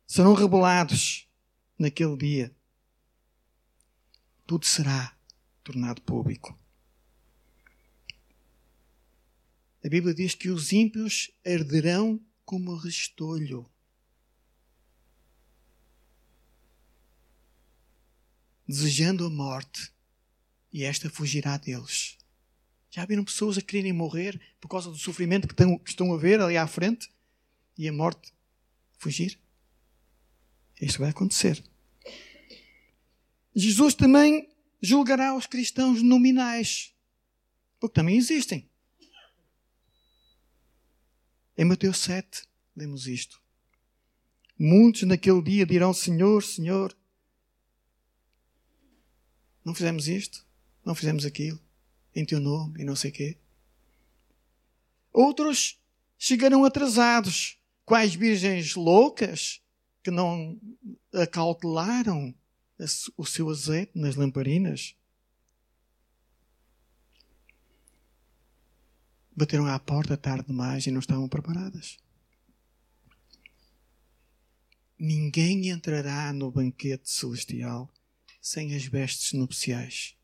Serão 0.08 0.36
revelados 0.36 1.28
naquele 1.78 2.16
dia. 2.16 2.56
Tudo 4.48 4.66
será 4.66 5.18
tornado 5.64 6.02
público. 6.02 6.58
A 9.86 9.88
Bíblia 9.88 10.16
diz 10.16 10.34
que 10.34 10.50
os 10.50 10.74
ímpios 10.74 11.30
arderão 11.46 12.20
como 12.44 12.76
restolho. 12.76 13.70
Desejando 18.68 19.28
a 19.28 19.30
morte, 19.30 19.94
e 20.74 20.84
esta 20.84 21.08
fugirá 21.08 21.56
deles. 21.58 22.18
Já 22.90 23.06
viram 23.06 23.24
pessoas 23.24 23.60
a 23.60 23.62
quererem 23.62 23.94
morrer 23.94 24.42
por 24.60 24.70
causa 24.70 24.90
do 24.90 24.98
sofrimento 24.98 25.48
que 25.48 25.54
estão, 25.54 25.78
que 25.78 25.90
estão 25.92 26.12
a 26.16 26.18
ver 26.18 26.42
ali 26.42 26.58
à 26.58 26.66
frente 26.66 27.08
e 27.78 27.88
a 27.88 27.94
morte 27.94 28.34
fugir? 28.98 29.40
Isto 30.82 30.98
vai 30.98 31.12
acontecer. 31.12 31.64
Jesus 33.56 33.94
também 33.94 34.50
julgará 34.82 35.36
os 35.36 35.46
cristãos 35.46 36.02
nominais, 36.02 36.92
porque 37.80 37.94
também 37.94 38.18
existem. 38.18 38.68
Em 41.58 41.64
Mateus 41.64 42.00
7, 42.00 42.44
lemos 42.76 43.08
isto. 43.08 43.42
Muitos 44.58 45.04
naquele 45.04 45.42
dia 45.42 45.66
dirão: 45.66 45.94
Senhor, 45.94 46.44
Senhor, 46.44 46.96
não 49.64 49.74
fizemos 49.74 50.08
isto, 50.08 50.46
não 50.84 50.94
fizemos 50.94 51.26
aquilo 51.26 51.60
em 52.14 52.26
teu 52.26 52.40
nome 52.40 52.82
e 52.82 52.86
não 52.86 52.96
sei 52.96 53.12
quê. 53.12 53.38
Outros 55.12 55.80
chegarão 56.18 56.66
atrasados, 56.66 57.58
quais 57.86 58.14
virgens 58.16 58.76
loucas 58.76 59.62
que 60.04 60.12
não 60.12 60.60
acautelaram 61.14 62.36
o 63.18 63.26
seu 63.26 63.50
azeite 63.50 63.92
nas 63.96 64.16
lamparinas. 64.16 64.96
Bateram 69.36 69.66
à 69.68 69.78
porta 69.78 70.16
tarde 70.16 70.48
demais 70.48 70.88
e 70.88 70.92
não 70.92 71.00
estavam 71.00 71.28
preparadas. 71.28 71.98
Ninguém 74.98 75.70
entrará 75.70 76.32
no 76.32 76.50
banquete 76.50 77.10
celestial 77.10 77.92
sem 78.42 78.74
as 78.74 78.86
vestes 78.86 79.34
nupciais. 79.34 80.16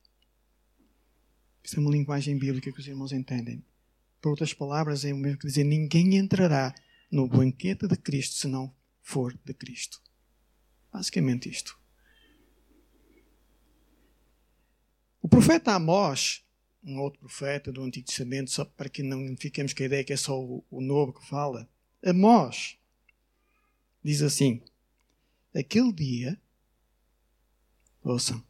Isso 1.64 1.78
é 1.78 1.80
uma 1.80 1.92
linguagem 1.92 2.38
bíblica 2.38 2.72
que 2.72 2.80
os 2.80 2.88
irmãos 2.88 3.12
entendem. 3.12 3.64
Por 4.22 4.30
outras 4.30 4.54
palavras, 4.54 5.04
é 5.04 5.14
o 5.14 5.18
mesmo 5.18 5.40
que 5.40 5.48
dizer: 5.48 5.64
ninguém 5.64 6.16
entrará 6.16 6.74
no 7.12 7.28
banquete 7.28 7.88
de 7.88 7.98
Cristo 7.98 8.36
se 8.36 8.48
não 8.48 8.74
for 9.02 9.38
de 9.44 9.54
Cristo. 9.54 10.02
Basicamente 10.92 11.50
isto. 11.50 11.78
O 15.22 15.28
profeta 15.28 15.74
Amós, 15.74 16.44
um 16.84 17.00
outro 17.00 17.20
profeta 17.20 17.72
do 17.72 17.84
Antigo 17.84 18.08
Testamento, 18.08 18.50
só 18.52 18.66
para 18.66 18.90
que 18.90 19.04
não 19.04 19.36
fiquemos 19.38 19.74
com 19.74 19.84
a 19.84 19.86
ideia 19.86 20.04
que 20.04 20.14
é 20.14 20.18
só 20.18 20.40
o, 20.40 20.64
o 20.70 20.82
novo 20.82 21.14
que 21.14 21.26
fala, 21.26 21.70
Amós 22.04 22.78
diz 24.04 24.22
assim: 24.22 24.62
Aquele 25.54 25.94
dia, 25.94 26.42
ouçam, 28.04 28.44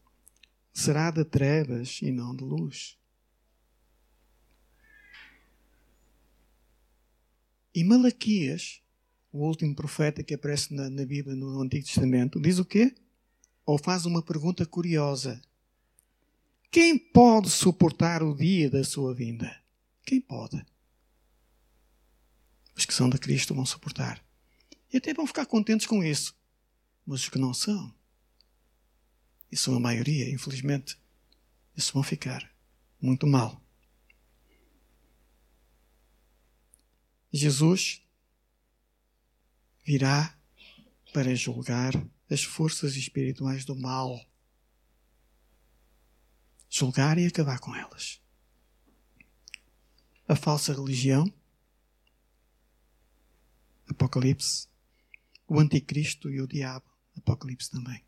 será 0.73 1.11
de 1.11 1.25
trevas 1.25 1.99
e 2.01 2.11
não 2.11 2.35
de 2.35 2.43
luz. 2.43 2.97
E 7.73 7.83
Malaquias, 7.83 8.81
o 9.31 9.45
último 9.45 9.73
profeta 9.73 10.23
que 10.23 10.33
aparece 10.33 10.73
na, 10.73 10.89
na 10.89 11.05
Bíblia 11.05 11.35
no 11.35 11.61
Antigo 11.61 11.85
Testamento, 11.85 12.39
diz 12.39 12.59
o 12.59 12.65
quê? 12.65 12.93
Ou 13.65 13.77
faz 13.77 14.05
uma 14.05 14.21
pergunta 14.21 14.65
curiosa. 14.65 15.41
Quem 16.71 16.97
pode 16.97 17.49
suportar 17.49 18.23
o 18.23 18.33
dia 18.33 18.69
da 18.69 18.83
sua 18.83 19.13
vinda? 19.13 19.61
Quem 20.03 20.21
pode? 20.21 20.65
Os 22.75 22.85
que 22.85 22.93
são 22.93 23.09
de 23.09 23.17
Cristo 23.17 23.53
vão 23.53 23.65
suportar. 23.65 24.23
E 24.91 24.97
até 24.97 25.13
vão 25.13 25.27
ficar 25.27 25.45
contentes 25.45 25.85
com 25.85 26.01
isso. 26.01 26.33
Mas 27.05 27.23
os 27.23 27.29
que 27.29 27.37
não 27.37 27.53
são, 27.53 27.93
e 29.51 29.57
são 29.57 29.75
a 29.75 29.79
maioria, 29.79 30.29
infelizmente, 30.31 30.97
isso 31.75 31.91
vão 31.93 32.03
ficar 32.03 32.49
muito 33.01 33.27
mal. 33.27 33.61
Jesus 37.33 38.01
virá 39.85 40.37
para 41.11 41.35
julgar 41.35 41.93
as 42.29 42.43
forças 42.43 42.95
espirituais 42.95 43.65
do 43.65 43.75
mal. 43.75 44.17
Julgar 46.73 47.17
e 47.17 47.27
acabar 47.27 47.59
com 47.59 47.75
elas. 47.75 48.21
A 50.25 50.37
falsa 50.37 50.73
religião, 50.73 51.31
Apocalipse, 53.89 54.69
o 55.45 55.59
anticristo 55.59 56.29
e 56.29 56.39
o 56.39 56.47
diabo, 56.47 56.89
Apocalipse 57.17 57.69
também. 57.69 58.01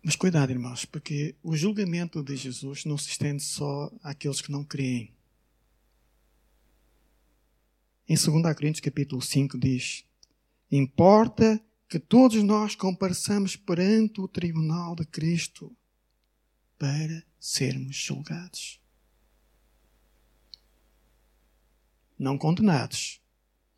Mas 0.00 0.14
cuidado, 0.14 0.50
irmãos, 0.52 0.84
porque 0.84 1.34
o 1.42 1.56
julgamento 1.56 2.22
de 2.22 2.36
Jesus 2.36 2.84
não 2.84 2.96
se 2.96 3.08
estende 3.08 3.42
só 3.42 3.90
àqueles 4.00 4.40
que 4.40 4.52
não 4.52 4.64
creem. 4.64 5.12
Em 8.08 8.14
2 8.14 8.26
Coríntios 8.54 8.80
capítulo 8.80 9.20
5 9.20 9.58
diz: 9.58 10.04
Importa 10.70 11.60
que 11.92 11.98
todos 11.98 12.42
nós 12.42 12.74
compareçamos 12.74 13.54
perante 13.54 14.18
o 14.18 14.26
tribunal 14.26 14.96
de 14.96 15.04
Cristo 15.04 15.76
para 16.78 17.22
sermos 17.38 17.94
julgados. 17.94 18.80
Não 22.18 22.38
condenados. 22.38 23.20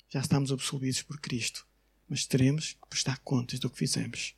Já 0.08 0.20
estamos 0.20 0.52
absolvidos 0.52 1.02
por 1.02 1.18
Cristo, 1.20 1.66
mas 2.08 2.24
teremos 2.24 2.74
que 2.74 2.88
prestar 2.88 3.18
contas 3.18 3.58
do 3.58 3.68
que 3.68 3.78
fizemos. 3.78 4.36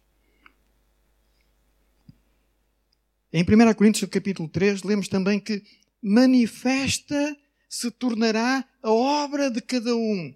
Em 3.31 3.43
1 3.43 3.75
Coríntios 3.75 4.09
capítulo 4.09 4.49
3, 4.49 4.85
lemos 4.85 5.07
também 5.07 5.39
que 5.39 5.63
manifesta 6.01 7.37
se 7.69 7.91
tornará 7.91 8.67
a 8.83 8.91
obra 8.91 9.51
de 9.51 9.61
cada 9.61 9.95
um. 9.95 10.35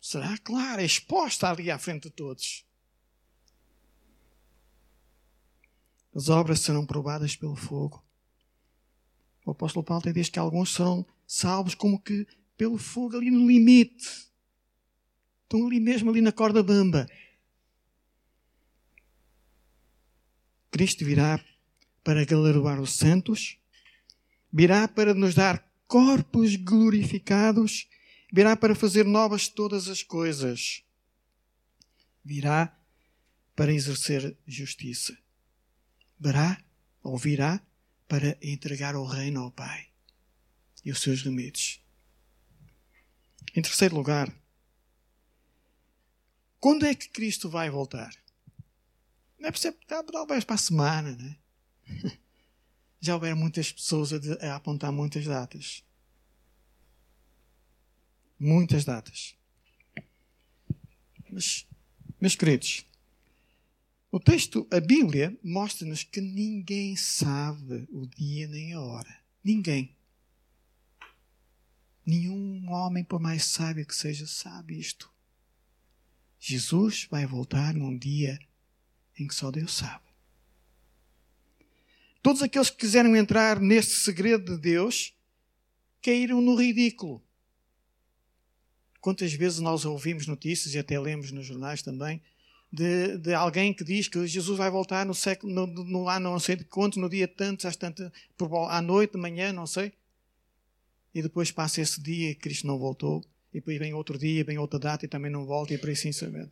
Será 0.00 0.38
clara, 0.38 0.82
exposta 0.82 1.50
ali 1.50 1.70
à 1.70 1.78
frente 1.78 2.04
de 2.04 2.10
todos. 2.10 2.64
As 6.14 6.28
obras 6.28 6.60
serão 6.60 6.86
provadas 6.86 7.36
pelo 7.36 7.54
fogo. 7.54 8.02
O 9.44 9.52
apóstolo 9.52 9.84
Paulo 9.84 10.12
diz 10.12 10.28
que 10.28 10.38
alguns 10.38 10.72
serão 10.72 11.06
salvos 11.26 11.74
como 11.74 12.00
que 12.00 12.26
pelo 12.56 12.78
fogo 12.78 13.16
ali 13.16 13.30
no 13.30 13.46
limite. 13.46 14.30
Estão 15.42 15.66
ali 15.66 15.80
mesmo, 15.80 16.10
ali 16.10 16.20
na 16.20 16.32
corda 16.32 16.62
bamba. 16.62 17.06
Cristo 20.70 21.04
virá 21.04 21.44
para 22.02 22.24
galardoar 22.24 22.80
os 22.80 22.92
santos, 22.92 23.58
virá 24.52 24.86
para 24.88 25.12
nos 25.12 25.34
dar 25.34 25.68
corpos 25.86 26.56
glorificados, 26.56 27.88
virá 28.32 28.56
para 28.56 28.74
fazer 28.74 29.04
novas 29.04 29.48
todas 29.48 29.88
as 29.88 30.02
coisas, 30.02 30.84
virá 32.24 32.76
para 33.56 33.72
exercer 33.72 34.36
justiça, 34.46 35.16
virá 36.18 36.62
ou 37.02 37.16
virá 37.18 37.60
para 38.06 38.36
entregar 38.42 38.96
o 38.96 39.04
reino 39.04 39.40
ao 39.40 39.50
Pai 39.50 39.88
e 40.84 40.90
os 40.90 41.00
seus 41.00 41.22
remédios. 41.22 41.80
Em 43.54 43.62
terceiro 43.62 43.94
lugar, 43.94 44.32
quando 46.58 46.86
é 46.86 46.94
que 46.94 47.08
Cristo 47.08 47.48
vai 47.48 47.70
voltar? 47.70 48.14
Não 49.38 49.48
é 49.48 49.50
preciso 49.50 49.76
talvez 50.12 50.44
para 50.44 50.54
a 50.54 50.58
semana, 50.58 51.16
né? 51.16 51.38
Já 53.00 53.14
houveram 53.14 53.36
muitas 53.36 53.72
pessoas 53.72 54.12
a 54.12 54.54
apontar 54.54 54.92
muitas 54.92 55.24
datas. 55.24 55.82
Muitas 58.40 58.86
datas. 58.86 59.36
Mas, 61.30 61.66
meus 62.18 62.34
queridos, 62.34 62.86
o 64.10 64.18
texto, 64.18 64.66
a 64.72 64.80
Bíblia, 64.80 65.38
mostra-nos 65.44 66.02
que 66.02 66.22
ninguém 66.22 66.96
sabe 66.96 67.86
o 67.90 68.06
dia 68.06 68.48
nem 68.48 68.72
a 68.72 68.80
hora. 68.80 69.20
Ninguém. 69.44 69.94
Nenhum 72.04 72.70
homem, 72.72 73.04
por 73.04 73.20
mais 73.20 73.44
sábio 73.44 73.86
que 73.86 73.94
seja, 73.94 74.26
sabe 74.26 74.80
isto. 74.80 75.12
Jesus 76.38 77.06
vai 77.10 77.26
voltar 77.26 77.74
num 77.74 77.96
dia 77.96 78.40
em 79.18 79.28
que 79.28 79.34
só 79.34 79.50
Deus 79.50 79.76
sabe. 79.76 80.04
Todos 82.22 82.42
aqueles 82.42 82.70
que 82.70 82.78
quiseram 82.78 83.14
entrar 83.14 83.60
neste 83.60 83.92
segredo 83.96 84.56
de 84.56 84.62
Deus 84.62 85.14
caíram 86.02 86.40
no 86.40 86.56
ridículo. 86.56 87.22
Quantas 89.00 89.32
vezes 89.32 89.60
nós 89.60 89.84
ouvimos 89.84 90.26
notícias 90.26 90.74
e 90.74 90.78
até 90.78 90.98
lemos 90.98 91.32
nos 91.32 91.46
jornais 91.46 91.82
também 91.82 92.20
de, 92.72 93.18
de 93.18 93.34
alguém 93.34 93.74
que 93.74 93.82
diz 93.82 94.06
que 94.06 94.24
Jesus 94.26 94.56
vai 94.56 94.70
voltar 94.70 95.04
no 95.04 95.14
século, 95.14 95.52
no, 95.52 95.66
no 95.66 96.08
ano 96.08 96.30
não 96.30 96.38
sei 96.38 96.56
de 96.56 96.64
quantos, 96.64 96.98
no 96.98 97.08
dia 97.08 97.26
tanto, 97.26 97.66
às 97.66 97.76
tantas, 97.76 98.12
à 98.68 98.80
noite, 98.80 99.12
de 99.12 99.18
manhã, 99.18 99.52
não 99.52 99.66
sei. 99.66 99.92
E 101.12 101.20
depois 101.20 101.50
passa 101.50 101.80
esse 101.80 102.00
dia 102.00 102.30
e 102.30 102.34
Cristo 102.34 102.66
não 102.66 102.78
voltou. 102.78 103.24
E 103.52 103.54
depois 103.54 103.78
vem 103.78 103.92
outro 103.92 104.16
dia, 104.16 104.44
vem 104.44 104.58
outra 104.58 104.78
data 104.78 105.04
e 105.04 105.08
também 105.08 105.30
não 105.30 105.44
volta, 105.44 105.74
e 105.74 105.78
por 105.78 105.90
assim 105.90 106.12
sabendo. 106.12 106.50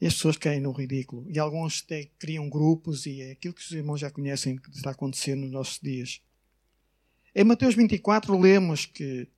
E 0.00 0.06
as 0.06 0.14
pessoas 0.14 0.38
caem 0.38 0.60
no 0.60 0.72
ridículo. 0.72 1.26
E 1.28 1.38
alguns 1.38 1.82
até 1.84 2.08
criam 2.18 2.48
grupos, 2.48 3.04
e 3.04 3.20
é 3.20 3.32
aquilo 3.32 3.52
que 3.52 3.60
os 3.60 3.70
irmãos 3.70 4.00
já 4.00 4.10
conhecem 4.10 4.56
que 4.56 4.70
está 4.70 4.92
acontecendo 4.92 5.42
nos 5.42 5.50
nossos 5.50 5.78
dias. 5.78 6.22
Em 7.34 7.44
Mateus 7.44 7.74
24 7.74 8.38
lemos 8.40 8.86
que, 8.86 9.28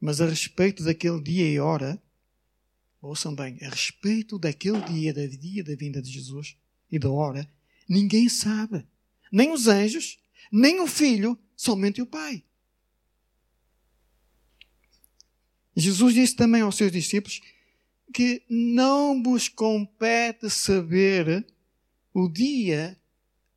mas 0.00 0.20
a 0.20 0.26
respeito 0.26 0.84
daquele 0.84 1.20
dia 1.20 1.48
e 1.50 1.58
hora, 1.58 2.00
ouçam 3.00 3.34
bem, 3.34 3.58
a 3.62 3.68
respeito 3.68 4.38
daquele 4.38 4.80
dia, 4.82 5.12
da 5.12 5.26
dia 5.26 5.64
da 5.64 5.74
vinda 5.74 6.00
de 6.00 6.10
Jesus 6.10 6.56
e 6.90 6.98
da 6.98 7.10
hora, 7.10 7.50
ninguém 7.88 8.28
sabe. 8.28 8.86
Nem 9.30 9.50
os 9.50 9.66
anjos, 9.66 10.18
nem 10.50 10.80
o 10.80 10.86
filho, 10.86 11.38
somente 11.56 12.00
o 12.00 12.06
Pai. 12.06 12.42
Jesus 15.76 16.14
disse 16.14 16.34
também 16.34 16.62
aos 16.62 16.76
seus 16.76 16.90
discípulos 16.90 17.40
que 18.12 18.42
não 18.48 19.22
vos 19.22 19.48
compete 19.48 20.48
saber 20.50 21.46
o 22.12 22.28
dia 22.28 22.98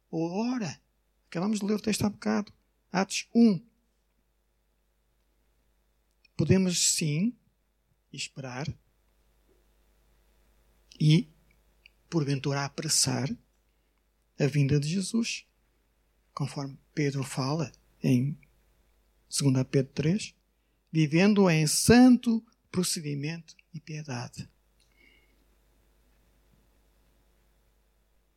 ou 0.10 0.28
a 0.28 0.34
hora. 0.34 0.82
Acabamos 1.28 1.60
de 1.60 1.66
ler 1.66 1.76
o 1.76 1.80
texto 1.80 2.06
há 2.06 2.10
bocado. 2.10 2.54
Atos 2.92 3.28
1. 3.34 3.71
Podemos 6.42 6.96
sim 6.96 7.38
esperar 8.12 8.68
e, 11.00 11.30
porventura, 12.10 12.66
apressar 12.66 13.30
a 14.40 14.48
vinda 14.48 14.80
de 14.80 14.90
Jesus, 14.90 15.46
conforme 16.34 16.80
Pedro 16.96 17.24
fala 17.24 17.72
em 18.02 18.36
2 19.30 19.64
Pedro 19.70 19.94
3, 19.94 20.36
vivendo 20.92 21.48
em 21.48 21.68
santo 21.68 22.44
procedimento 22.72 23.56
e 23.72 23.80
piedade. 23.80 24.50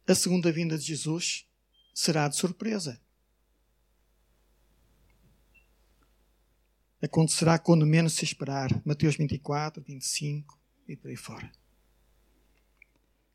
A 0.07 0.15
segunda 0.15 0.53
vinda 0.53 0.77
de 0.77 0.85
Jesus 0.85 1.49
será 1.95 2.29
de 2.29 2.37
surpresa. 2.37 3.01
Acontecerá 7.05 7.59
quando 7.59 7.85
menos 7.85 8.15
se 8.15 8.25
esperar. 8.25 8.71
Mateus 8.83 9.15
24, 9.15 9.83
25 9.83 10.59
e 10.89 10.97
por 10.97 11.11
aí 11.11 11.17
fora. 11.17 11.53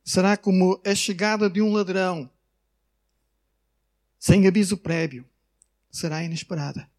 Será 0.03 0.36
como 0.36 0.82
a 0.84 0.95
chegada 0.95 1.47
de 1.47 1.62
um 1.62 1.71
ladrão, 1.71 2.27
sem 4.17 4.47
aviso 4.47 4.75
prévio. 4.75 5.23
Será 5.91 6.23
inesperada. 6.23 6.89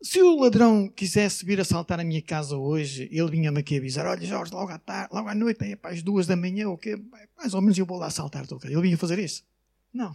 Se 0.00 0.22
o 0.22 0.40
ladrão 0.40 0.88
quisesse 0.88 1.44
vir 1.44 1.60
assaltar 1.60 2.00
a 2.00 2.04
minha 2.04 2.22
casa 2.22 2.56
hoje, 2.56 3.06
ele 3.12 3.30
vinha-me 3.30 3.60
aqui 3.60 3.76
avisar: 3.76 4.06
Olha, 4.06 4.24
Jorge, 4.24 4.54
logo 4.54 4.72
à, 4.72 4.78
tarde, 4.78 5.14
logo 5.14 5.28
à 5.28 5.34
noite, 5.34 5.64
aí, 5.64 5.76
para 5.76 5.90
as 5.90 6.02
duas 6.02 6.26
da 6.26 6.36
manhã, 6.36 6.68
o 6.70 6.78
quê? 6.78 6.98
Mais 7.36 7.52
ou 7.52 7.60
menos 7.60 7.76
eu 7.76 7.84
vou 7.84 7.98
lá 7.98 8.06
assaltar. 8.06 8.46
Ele 8.64 8.80
vinha 8.80 8.96
fazer 8.96 9.18
isso? 9.18 9.44
Não. 9.92 10.14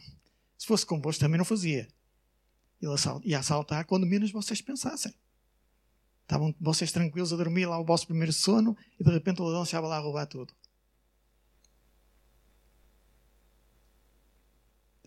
Se 0.57 0.65
fosse 0.65 0.84
composto, 0.84 1.19
também 1.19 1.38
não 1.38 1.45
fazia. 1.45 1.88
Ia 3.24 3.39
assaltar 3.39 3.86
quando 3.86 4.06
menos 4.06 4.32
vocês 4.32 4.62
pensassem. 4.62 5.13
Estavam 6.24 6.56
vocês 6.60 6.91
tranquilos 6.91 7.34
a 7.34 7.36
dormir 7.36 7.65
lá 7.65 7.78
o 7.80 7.86
vosso 7.86 8.08
primeiro 8.08 8.32
sono 8.32 8.76
e 9.00 9.04
de 9.04 9.12
repente 9.12 9.41
o 9.41 9.44
ladrão 9.44 9.63
estava 9.63 9.88
lá 9.88 9.98
a 9.98 10.00
roubar 10.00 10.26
tudo. 10.26 10.54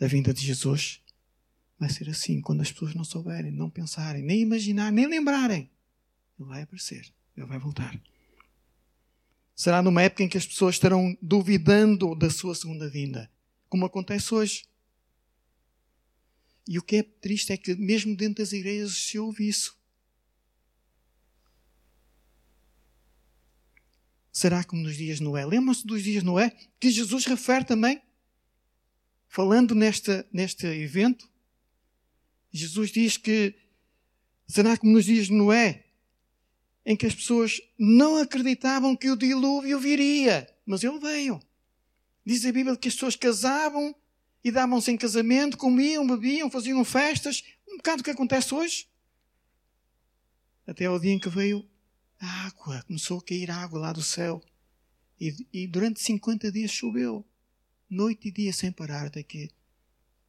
A 0.00 0.06
vinda 0.06 0.34
de 0.34 0.44
Jesus 0.44 1.00
vai 1.78 1.88
ser 1.88 2.10
assim 2.10 2.40
quando 2.40 2.60
as 2.60 2.70
pessoas 2.70 2.94
não 2.94 3.04
souberem, 3.04 3.50
não 3.50 3.70
pensarem, 3.70 4.22
nem 4.22 4.42
imaginar, 4.42 4.92
nem 4.92 5.06
lembrarem. 5.06 5.70
Ele 6.38 6.48
vai 6.48 6.62
aparecer, 6.62 7.12
ele 7.36 7.46
vai 7.46 7.58
voltar. 7.58 7.98
Será 9.54 9.80
numa 9.82 10.02
época 10.02 10.24
em 10.24 10.28
que 10.28 10.36
as 10.36 10.46
pessoas 10.46 10.74
estarão 10.74 11.16
duvidando 11.22 12.14
da 12.14 12.28
sua 12.28 12.54
segunda 12.54 12.88
vinda, 12.88 13.30
como 13.68 13.86
acontece 13.86 14.34
hoje. 14.34 14.64
E 16.66 16.78
o 16.78 16.82
que 16.82 16.96
é 16.96 17.02
triste 17.02 17.52
é 17.52 17.56
que, 17.56 17.74
mesmo 17.74 18.16
dentro 18.16 18.42
das 18.42 18.52
igrejas, 18.52 18.96
se 18.96 19.18
ouve 19.18 19.46
isso. 19.48 19.78
Será 24.32 24.64
como 24.64 24.82
nos 24.82 24.96
dias 24.96 25.18
de 25.18 25.24
Noé? 25.24 25.46
Lembram-se 25.46 25.86
dos 25.86 26.02
dias 26.02 26.22
de 26.22 26.26
Noé? 26.26 26.50
Que 26.80 26.90
Jesus 26.90 27.24
refere 27.26 27.64
também, 27.64 28.02
falando 29.28 29.74
nesta, 29.74 30.26
neste 30.32 30.66
evento. 30.66 31.30
Jesus 32.50 32.90
diz 32.90 33.16
que 33.16 33.54
será 34.48 34.76
como 34.76 34.92
nos 34.92 35.04
dias 35.04 35.26
de 35.26 35.32
Noé, 35.32 35.84
em 36.84 36.96
que 36.96 37.06
as 37.06 37.14
pessoas 37.14 37.60
não 37.78 38.16
acreditavam 38.16 38.96
que 38.96 39.10
o 39.10 39.16
dilúvio 39.16 39.78
viria, 39.78 40.48
mas 40.66 40.82
ele 40.82 40.98
veio. 40.98 41.40
Diz 42.24 42.44
a 42.44 42.52
Bíblia 42.52 42.76
que 42.76 42.88
as 42.88 42.94
pessoas 42.94 43.16
casavam 43.16 43.94
e 44.44 44.52
davam-se 44.52 44.90
em 44.90 44.96
casamento, 44.96 45.56
comiam, 45.56 46.06
bebiam, 46.06 46.50
faziam 46.50 46.84
festas, 46.84 47.42
um 47.66 47.78
bocado 47.78 48.02
o 48.02 48.04
que 48.04 48.10
acontece 48.10 48.54
hoje. 48.54 48.86
Até 50.66 50.88
o 50.88 50.98
dia 50.98 51.12
em 51.12 51.18
que 51.18 51.30
veio 51.30 51.66
a 52.20 52.46
água, 52.46 52.84
começou 52.86 53.18
a 53.18 53.24
cair 53.24 53.50
água 53.50 53.80
lá 53.80 53.92
do 53.92 54.02
céu. 54.02 54.42
E, 55.18 55.34
e 55.50 55.66
durante 55.66 56.00
50 56.00 56.52
dias 56.52 56.70
choveu, 56.70 57.24
noite 57.88 58.28
e 58.28 58.32
dia 58.32 58.52
sem 58.52 58.70
parar, 58.70 59.06
até 59.06 59.22
que 59.22 59.50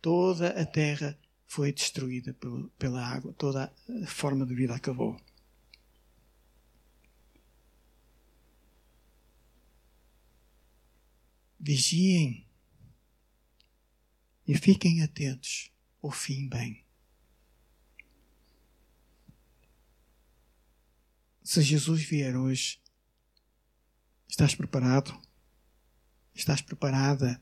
toda 0.01 0.49
a 0.49 0.65
terra 0.65 1.19
foi 1.45 1.73
destruída 1.73 2.34
pela 2.80 3.06
água, 3.06 3.34
toda 3.34 3.73
a 4.04 4.08
forma 4.08 4.45
de 4.45 4.56
vida 4.56 4.73
acabou. 4.73 5.19
Vigiem 11.60 12.45
e 14.48 14.56
fiquem 14.56 15.02
atentos. 15.02 15.72
O 16.02 16.12
fim 16.12 16.48
bem. 16.48 16.86
Se 21.44 21.62
Jesus 21.62 22.04
vier 22.04 22.36
hoje, 22.36 22.80
estás 24.28 24.54
preparado? 24.54 25.20
Estás 26.34 26.62
preparada 26.62 27.42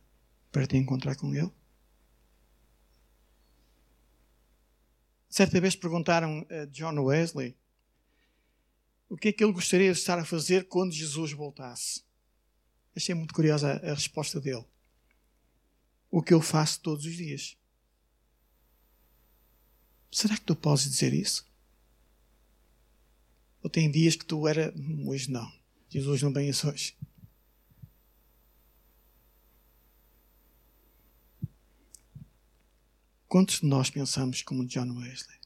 para 0.52 0.68
te 0.68 0.78
encontrar 0.78 1.16
com 1.16 1.34
Ele? 1.34 1.52
Certa 5.30 5.60
vez 5.60 5.76
perguntaram 5.76 6.46
a 6.50 6.66
John 6.66 7.00
Wesley 7.00 7.58
o 9.10 9.18
que 9.18 9.30
é 9.30 9.34
que 9.34 9.44
ele 9.44 9.52
gostaria 9.52 9.92
de 9.92 9.98
estar 9.98 10.20
a 10.20 10.26
fazer 10.26 10.68
quando 10.68 10.92
Jesus 10.92 11.32
voltasse. 11.32 12.04
Achei 12.96 13.16
muito 13.16 13.34
curiosa 13.34 13.74
a 13.84 13.94
resposta 13.94 14.40
dele 14.40 14.66
o 16.14 16.22
que 16.22 16.32
eu 16.32 16.40
faço 16.40 16.80
todos 16.80 17.06
os 17.08 17.16
dias. 17.16 17.58
Será 20.12 20.36
que 20.36 20.44
tu 20.44 20.56
podes 20.56 20.84
dizer 20.84 21.12
isso? 21.12 21.52
Ou 23.64 23.70
tem 23.70 23.90
dias 23.90 24.16
que 24.16 24.24
tu 24.24 24.48
era. 24.48 24.72
Hum, 24.78 25.10
hoje 25.10 25.32
não. 25.32 25.52
Jesus 25.90 26.22
não 26.22 26.32
vem 26.32 26.52
hoje. 26.52 26.96
Quantos 33.28 33.62
de 33.62 33.66
nós 33.66 33.90
pensamos 33.90 34.44
como 34.44 34.68
John 34.68 34.96
Wesley? 34.96 35.40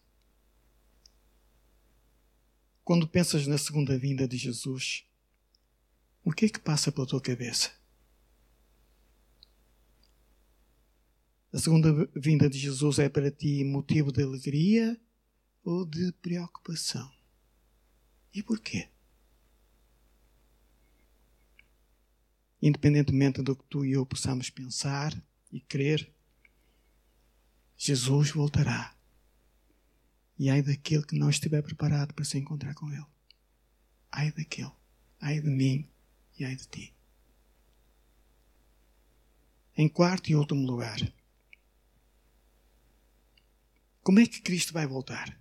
Quando 2.84 3.08
pensas 3.08 3.48
na 3.48 3.58
segunda 3.58 3.98
vinda 3.98 4.28
de 4.28 4.36
Jesus, 4.36 5.06
o 6.26 6.34
que 6.34 6.48
é 6.48 6.50
que 6.50 6.60
passa 6.60 6.92
pela 6.92 7.08
tua 7.08 7.22
cabeça? 7.22 7.77
A 11.58 11.60
segunda 11.60 12.08
vinda 12.16 12.48
de 12.48 12.56
Jesus 12.56 13.00
é 13.00 13.10
para 13.10 13.32
ti 13.32 13.64
motivo 13.64 14.12
de 14.12 14.22
alegria 14.22 14.96
ou 15.64 15.88
de 15.88 16.12
preocupação. 16.22 17.12
E 18.32 18.44
porquê? 18.44 18.88
Independentemente 22.62 23.42
do 23.42 23.56
que 23.56 23.64
tu 23.64 23.84
e 23.84 23.94
eu 23.94 24.06
possamos 24.06 24.52
pensar 24.52 25.20
e 25.52 25.60
crer, 25.60 26.14
Jesus 27.76 28.30
voltará. 28.30 28.96
E 30.38 30.52
ai 30.52 30.62
daquele 30.62 31.08
que 31.08 31.18
não 31.18 31.32
estiver 31.32 31.64
preparado 31.64 32.14
para 32.14 32.24
se 32.24 32.38
encontrar 32.38 32.76
com 32.76 32.88
Ele. 32.92 33.08
Ai 34.12 34.32
daquele. 34.32 34.74
Ai 35.20 35.42
de 35.42 35.50
mim 35.50 35.90
e 36.38 36.46
ai 36.46 36.56
de 36.56 36.68
ti. 36.68 36.94
Em 39.76 39.90
quarto 39.90 40.30
e 40.30 40.36
último 40.36 40.64
lugar, 40.64 41.17
como 44.08 44.22
é 44.22 44.26
que 44.26 44.42
Cristo 44.42 44.72
vai 44.72 44.88
voltar? 44.88 45.38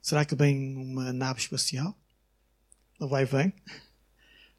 Será 0.00 0.24
que 0.24 0.34
vem 0.34 0.58
numa 0.58 1.12
nave 1.12 1.38
espacial? 1.38 1.94
Não 2.98 3.06
vai 3.06 3.26
vem? 3.26 3.52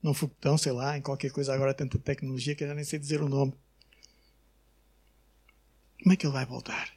Num 0.04 0.14
foguetão, 0.14 0.56
sei 0.56 0.72
lá, 0.72 0.96
em 0.96 1.02
qualquer 1.02 1.32
coisa 1.32 1.52
agora 1.52 1.74
tanta 1.74 1.98
tecnologia 1.98 2.54
que 2.56 2.64
eu 2.64 2.68
já 2.68 2.76
nem 2.76 2.84
sei 2.84 3.00
dizer 3.00 3.24
o 3.24 3.28
nome. 3.28 3.56
Como 6.04 6.14
é 6.14 6.16
que 6.16 6.24
ele 6.24 6.34
vai 6.34 6.46
voltar? 6.46 6.96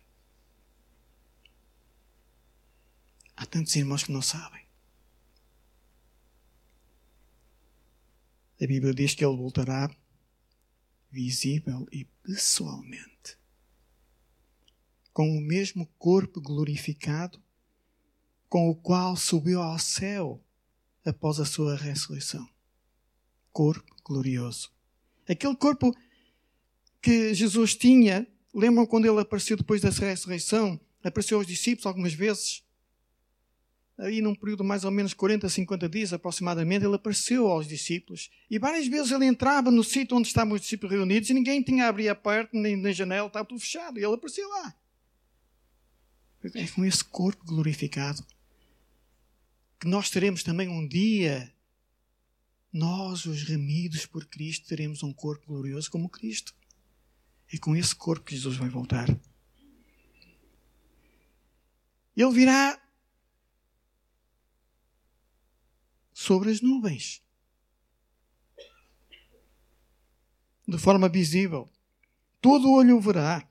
Há 3.34 3.46
tantos 3.46 3.74
irmãos 3.76 4.04
que 4.04 4.12
não 4.12 4.20
sabem. 4.20 4.66
A 8.60 8.66
Bíblia 8.66 8.92
diz 8.92 9.14
que 9.14 9.24
ele 9.24 9.38
voltará 9.38 9.90
visível 11.10 11.88
e 11.90 12.04
pessoalmente, 12.22 13.13
com 15.14 15.38
o 15.38 15.40
mesmo 15.40 15.86
corpo 15.96 16.40
glorificado 16.40 17.40
com 18.48 18.68
o 18.68 18.74
qual 18.74 19.16
subiu 19.16 19.62
ao 19.62 19.78
céu 19.78 20.40
após 21.04 21.40
a 21.40 21.44
sua 21.44 21.76
ressurreição. 21.76 22.48
Corpo 23.52 23.94
glorioso. 24.04 24.70
Aquele 25.28 25.56
corpo 25.56 25.92
que 27.00 27.32
Jesus 27.32 27.74
tinha, 27.74 28.26
lembram 28.52 28.86
quando 28.86 29.06
ele 29.06 29.20
apareceu 29.20 29.56
depois 29.56 29.80
da 29.80 29.90
ressurreição? 29.90 30.78
Apareceu 31.02 31.38
aos 31.38 31.46
discípulos 31.46 31.86
algumas 31.86 32.12
vezes. 32.12 32.62
Aí 33.96 34.20
num 34.20 34.34
período 34.34 34.64
mais 34.64 34.84
ou 34.84 34.90
menos 34.90 35.14
40, 35.14 35.48
50 35.48 35.88
dias 35.88 36.12
aproximadamente, 36.12 36.84
ele 36.84 36.96
apareceu 36.96 37.46
aos 37.46 37.68
discípulos. 37.68 38.30
E 38.50 38.58
várias 38.58 38.88
vezes 38.88 39.12
ele 39.12 39.26
entrava 39.26 39.70
no 39.70 39.84
sítio 39.84 40.16
onde 40.16 40.26
estavam 40.26 40.54
os 40.54 40.60
discípulos 40.60 40.92
reunidos 40.92 41.30
e 41.30 41.34
ninguém 41.34 41.62
tinha 41.62 41.86
a 41.86 41.88
abrir 41.88 42.08
a 42.08 42.14
porta, 42.14 42.50
nem 42.52 42.76
na 42.76 42.90
janela, 42.90 43.28
estava 43.28 43.44
tudo 43.44 43.60
fechado. 43.60 43.98
E 43.98 44.04
ele 44.04 44.14
apareceu 44.14 44.48
lá. 44.48 44.74
É 46.52 46.66
com 46.68 46.84
esse 46.84 47.02
corpo 47.02 47.44
glorificado 47.44 48.24
que 49.80 49.88
nós 49.88 50.08
teremos 50.08 50.42
também 50.42 50.68
um 50.68 50.86
dia, 50.86 51.52
nós, 52.72 53.26
os 53.26 53.42
remidos 53.42 54.06
por 54.06 54.24
Cristo, 54.26 54.66
teremos 54.66 55.02
um 55.02 55.12
corpo 55.12 55.46
glorioso 55.46 55.90
como 55.90 56.08
Cristo. 56.08 56.54
É 57.52 57.58
com 57.58 57.76
esse 57.76 57.94
corpo 57.94 58.24
que 58.24 58.34
Jesus 58.34 58.56
vai 58.56 58.68
voltar. 58.68 59.08
Ele 62.16 62.32
virá 62.32 62.80
sobre 66.12 66.50
as 66.50 66.60
nuvens. 66.60 67.22
De 70.66 70.78
forma 70.78 71.08
visível. 71.08 71.68
Todo 72.40 72.72
olho 72.72 72.96
o 72.96 73.00
verá. 73.00 73.46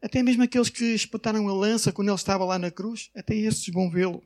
Até 0.00 0.22
mesmo 0.22 0.44
aqueles 0.44 0.70
que 0.70 0.94
espetaram 0.94 1.48
a 1.48 1.52
lança 1.52 1.92
quando 1.92 2.08
ele 2.08 2.14
estava 2.14 2.44
lá 2.44 2.58
na 2.58 2.70
cruz, 2.70 3.10
até 3.16 3.34
esses 3.34 3.66
vão 3.72 3.90
vê-lo. 3.90 4.22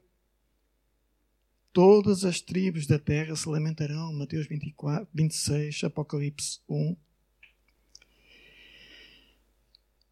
Todas 1.72 2.24
as 2.26 2.40
tribos 2.42 2.86
da 2.86 2.98
terra 2.98 3.34
se 3.34 3.48
lamentarão. 3.48 4.12
Mateus 4.12 4.46
24, 4.46 5.08
26, 5.14 5.84
Apocalipse 5.84 6.60
1. 6.68 6.94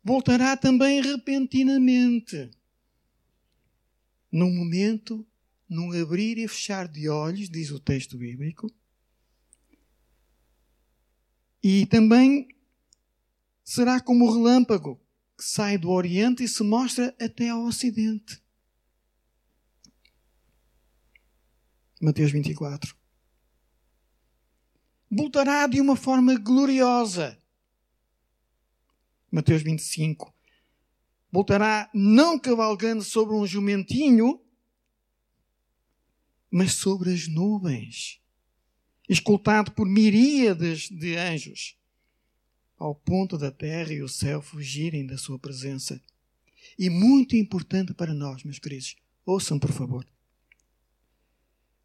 Voltará 0.03 0.57
também 0.57 1.03
repentinamente. 1.03 2.51
Num 4.33 4.51
momento, 4.51 5.27
num 5.69 5.93
abrir 5.93 6.39
e 6.39 6.49
fechar 6.49 6.89
de 6.89 7.11
olhos, 7.11 7.51
diz 7.51 7.71
o 7.71 7.79
texto 7.79 8.17
bíblico. 8.17 8.73
E 11.63 11.85
também 11.85 12.49
será 13.63 14.01
como 14.01 14.33
relâmpago 14.33 14.99
que 15.41 15.47
sai 15.47 15.78
do 15.78 15.88
Oriente 15.88 16.45
e 16.45 16.49
se 16.49 16.62
mostra 16.62 17.16
até 17.18 17.49
ao 17.49 17.64
Ocidente. 17.64 18.43
Mateus 21.99 22.30
24. 22.30 22.95
Voltará 25.11 25.66
de 25.66 25.80
uma 25.80 25.97
forma 25.97 26.38
gloriosa. 26.38 27.43
Mateus 29.32 29.62
25. 29.62 30.30
Voltará 31.32 31.91
não 31.95 32.38
cavalgando 32.38 33.03
sobre 33.03 33.34
um 33.34 33.47
jumentinho, 33.47 34.45
mas 36.51 36.74
sobre 36.74 37.14
as 37.14 37.26
nuvens, 37.26 38.20
escoltado 39.09 39.72
por 39.72 39.86
miríades 39.86 40.91
de 40.91 41.16
anjos, 41.16 41.80
ao 42.81 42.95
ponto 42.95 43.37
da 43.37 43.51
terra 43.51 43.93
e 43.93 44.03
o 44.03 44.09
céu 44.09 44.41
fugirem 44.41 45.07
da 45.07 45.18
sua 45.18 45.39
presença. 45.39 46.01
E 46.78 46.89
muito 46.89 47.37
importante 47.37 47.93
para 47.93 48.14
nós, 48.14 48.43
meus 48.43 48.59
queridos, 48.59 48.97
ouçam 49.26 49.59
por 49.59 49.70
favor. 49.70 50.07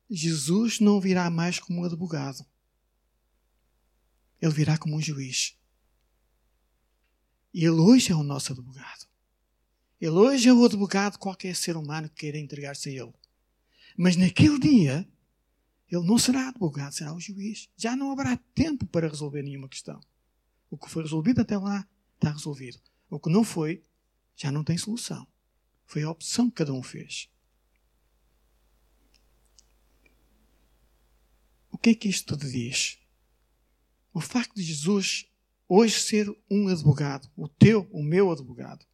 Jesus 0.09 0.79
não 0.79 1.01
virá 1.01 1.29
mais 1.29 1.59
como 1.59 1.81
um 1.81 1.83
advogado. 1.83 2.45
Ele 4.41 4.53
virá 4.53 4.77
como 4.77 4.95
um 4.95 5.01
juiz. 5.01 5.57
E 7.53 7.65
ele 7.65 7.71
hoje 7.71 8.13
é 8.13 8.15
o 8.15 8.23
nosso 8.23 8.53
advogado. 8.53 9.05
Ele 9.99 10.11
hoje 10.11 10.47
é 10.47 10.53
o 10.53 10.63
advogado 10.63 11.13
de 11.13 11.19
qualquer 11.19 11.57
ser 11.57 11.75
humano 11.75 12.07
que 12.07 12.15
queira 12.15 12.37
entregar-se 12.37 12.87
a 12.87 12.91
ele. 13.03 13.13
Mas 13.97 14.15
naquele 14.15 14.59
dia, 14.59 15.05
ele 15.91 16.05
não 16.05 16.17
será 16.17 16.47
advogado, 16.47 16.93
será 16.93 17.13
o 17.13 17.19
juiz. 17.19 17.69
Já 17.75 17.97
não 17.97 18.11
haverá 18.11 18.37
tempo 18.53 18.85
para 18.85 19.09
resolver 19.09 19.41
nenhuma 19.41 19.67
questão. 19.67 19.99
O 20.69 20.77
que 20.77 20.89
foi 20.89 21.03
resolvido 21.03 21.41
até 21.41 21.57
lá 21.57 21.87
está 22.15 22.31
resolvido. 22.31 22.79
O 23.09 23.19
que 23.19 23.29
não 23.29 23.43
foi, 23.43 23.83
já 24.35 24.51
não 24.51 24.63
tem 24.63 24.77
solução. 24.77 25.27
Foi 25.85 26.03
a 26.03 26.09
opção 26.09 26.49
que 26.49 26.57
cada 26.57 26.73
um 26.73 26.81
fez. 26.81 27.29
O 31.71 31.77
que 31.77 31.91
é 31.91 31.95
que 31.95 32.09
isto 32.09 32.35
tudo 32.35 32.49
diz? 32.49 32.99
O 34.13 34.19
facto 34.21 34.55
de 34.55 34.63
Jesus 34.63 35.29
hoje 35.67 35.99
ser 35.99 36.29
um 36.49 36.67
advogado, 36.67 37.29
o 37.35 37.47
teu, 37.47 37.87
o 37.91 38.01
meu 38.01 38.31
advogado, 38.31 38.85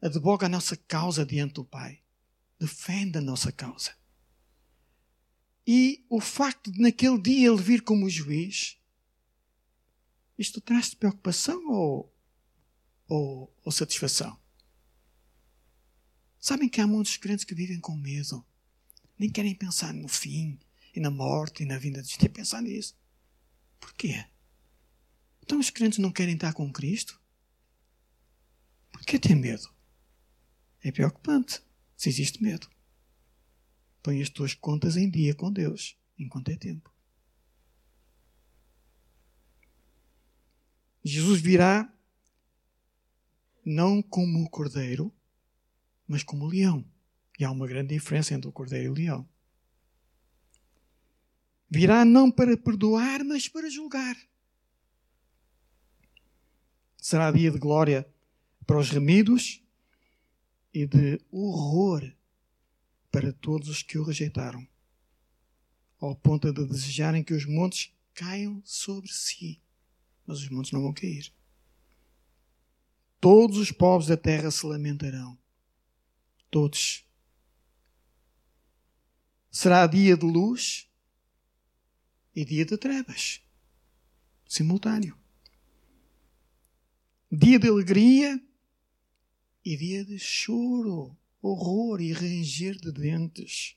advoga 0.00 0.46
a 0.46 0.48
nossa 0.48 0.76
causa 0.76 1.24
diante 1.26 1.54
do 1.54 1.64
Pai, 1.64 2.00
defende 2.58 3.18
a 3.18 3.20
nossa 3.20 3.50
causa. 3.50 3.96
E 5.66 6.06
o 6.08 6.20
facto 6.20 6.70
de 6.70 6.80
naquele 6.80 7.20
dia 7.20 7.48
ele 7.48 7.60
vir 7.60 7.82
como 7.82 8.08
juiz, 8.08 8.77
isto 10.38 10.60
traz-te 10.60 10.96
preocupação 10.96 11.70
ou, 11.70 12.14
ou, 13.08 13.52
ou 13.64 13.72
satisfação? 13.72 14.38
Sabem 16.38 16.68
que 16.68 16.80
há 16.80 16.86
muitos 16.86 17.16
crentes 17.16 17.44
que 17.44 17.54
vivem 17.54 17.80
com 17.80 17.96
medo, 17.96 18.46
nem 19.18 19.28
querem 19.28 19.54
pensar 19.54 19.92
no 19.92 20.06
fim, 20.06 20.58
e 20.94 21.00
na 21.00 21.10
morte 21.10 21.62
e 21.62 21.66
na 21.66 21.78
vinda 21.78 22.00
de 22.02 22.08
Jesus. 22.08 22.18
Tem 22.18 22.28
que 22.28 22.34
pensar 22.34 22.62
nisso. 22.62 22.96
Porquê? 23.80 24.26
Então 25.42 25.58
os 25.58 25.70
crentes 25.70 25.98
não 25.98 26.10
querem 26.10 26.34
estar 26.34 26.52
com 26.52 26.72
Cristo? 26.72 27.20
Por 28.90 29.02
que 29.02 29.18
ter 29.18 29.34
medo? 29.34 29.72
É 30.82 30.90
preocupante 30.90 31.62
se 31.96 32.08
existe 32.08 32.42
medo. 32.42 32.68
Põe 34.02 34.22
as 34.22 34.28
tuas 34.28 34.54
contas 34.54 34.96
em 34.96 35.10
dia 35.10 35.34
com 35.34 35.52
Deus, 35.52 35.96
enquanto 36.18 36.50
é 36.50 36.56
tempo. 36.56 36.92
Jesus 41.08 41.40
virá 41.40 41.92
não 43.64 44.02
como 44.02 44.42
o 44.42 44.50
cordeiro, 44.50 45.12
mas 46.06 46.22
como 46.22 46.44
o 46.44 46.48
leão. 46.48 46.84
E 47.38 47.44
há 47.44 47.50
uma 47.50 47.66
grande 47.66 47.94
diferença 47.94 48.34
entre 48.34 48.48
o 48.48 48.52
cordeiro 48.52 48.86
e 48.86 48.88
o 48.88 48.94
leão. 48.94 49.28
Virá 51.70 52.04
não 52.04 52.30
para 52.30 52.56
perdoar, 52.56 53.22
mas 53.24 53.48
para 53.48 53.68
julgar. 53.68 54.16
Será 56.96 57.30
dia 57.30 57.50
de 57.50 57.58
glória 57.58 58.08
para 58.66 58.78
os 58.78 58.90
remidos 58.90 59.62
e 60.72 60.86
de 60.86 61.20
horror 61.30 62.10
para 63.10 63.32
todos 63.32 63.68
os 63.68 63.82
que 63.82 63.98
o 63.98 64.02
rejeitaram, 64.02 64.66
ao 65.98 66.14
ponto 66.14 66.52
de 66.52 66.66
desejarem 66.66 67.24
que 67.24 67.34
os 67.34 67.46
montes 67.46 67.92
caiam 68.14 68.60
sobre 68.64 69.10
si. 69.10 69.60
Mas 70.28 70.40
os 70.40 70.50
montes 70.50 70.72
não 70.72 70.82
vão 70.82 70.92
cair. 70.92 71.32
Todos 73.18 73.56
os 73.56 73.72
povos 73.72 74.06
da 74.06 74.16
terra 74.16 74.50
se 74.50 74.64
lamentarão. 74.66 75.38
todos. 76.50 77.04
Será 79.50 79.86
dia 79.86 80.16
de 80.16 80.26
luz 80.26 80.86
e 82.34 82.44
dia 82.44 82.64
de 82.64 82.76
trevas, 82.76 83.42
simultâneo. 84.46 85.18
Dia 87.32 87.58
de 87.58 87.68
alegria 87.68 88.40
e 89.64 89.76
dia 89.76 90.04
de 90.04 90.18
choro, 90.18 91.16
horror 91.42 92.00
e 92.00 92.12
ranger 92.12 92.76
de 92.76 92.92
dentes. 92.92 93.76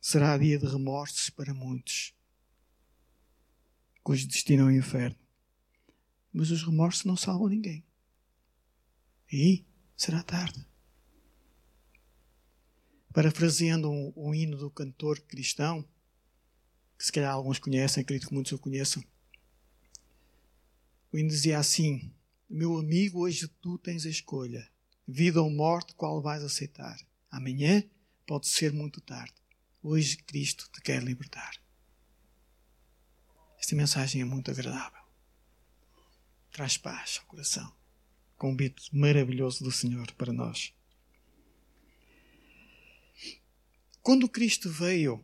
Será 0.00 0.36
dia 0.36 0.58
de 0.58 0.66
remorsos 0.66 1.30
para 1.30 1.54
muitos, 1.54 2.14
cujo 4.02 4.26
destino 4.26 4.64
é 4.64 4.66
o 4.66 4.76
inferno. 4.76 5.16
Mas 6.32 6.50
os 6.50 6.62
remorsos 6.62 7.04
não 7.04 7.16
salvam 7.16 7.48
ninguém. 7.48 7.84
E 9.32 9.64
será 9.96 10.22
tarde. 10.22 10.66
Parafraseando 13.12 13.90
um, 13.90 14.12
um 14.16 14.34
hino 14.34 14.56
do 14.56 14.70
cantor 14.70 15.20
cristão, 15.20 15.84
que 16.96 17.04
se 17.04 17.12
calhar 17.12 17.32
alguns 17.32 17.58
conhecem, 17.58 18.02
acredito 18.02 18.28
que 18.28 18.34
muitos 18.34 18.52
o 18.52 18.58
conheçam. 18.58 19.02
O 21.12 21.18
hino 21.18 21.28
dizia 21.28 21.58
assim: 21.58 22.12
Meu 22.48 22.78
amigo, 22.78 23.20
hoje 23.20 23.48
tu 23.60 23.78
tens 23.78 24.06
a 24.06 24.10
escolha. 24.10 24.68
Vida 25.06 25.42
ou 25.42 25.50
morte, 25.50 25.94
qual 25.94 26.22
vais 26.22 26.42
aceitar? 26.44 26.96
Amanhã 27.30 27.82
pode 28.26 28.46
ser 28.46 28.72
muito 28.72 29.00
tarde. 29.00 29.34
Hoje 29.82 30.18
Cristo 30.18 30.70
te 30.72 30.80
quer 30.80 31.02
libertar. 31.02 31.60
Esta 33.60 33.76
mensagem 33.76 34.22
é 34.22 34.24
muito 34.24 34.50
agradável. 34.50 35.02
Traz 36.50 36.78
paz 36.78 37.18
ao 37.20 37.26
coração. 37.26 37.70
Convite 38.36 38.88
maravilhoso 38.96 39.62
do 39.62 39.70
Senhor 39.70 40.10
para 40.12 40.32
nós. 40.32 40.72
Quando 44.02 44.28
Cristo 44.28 44.70
veio 44.70 45.22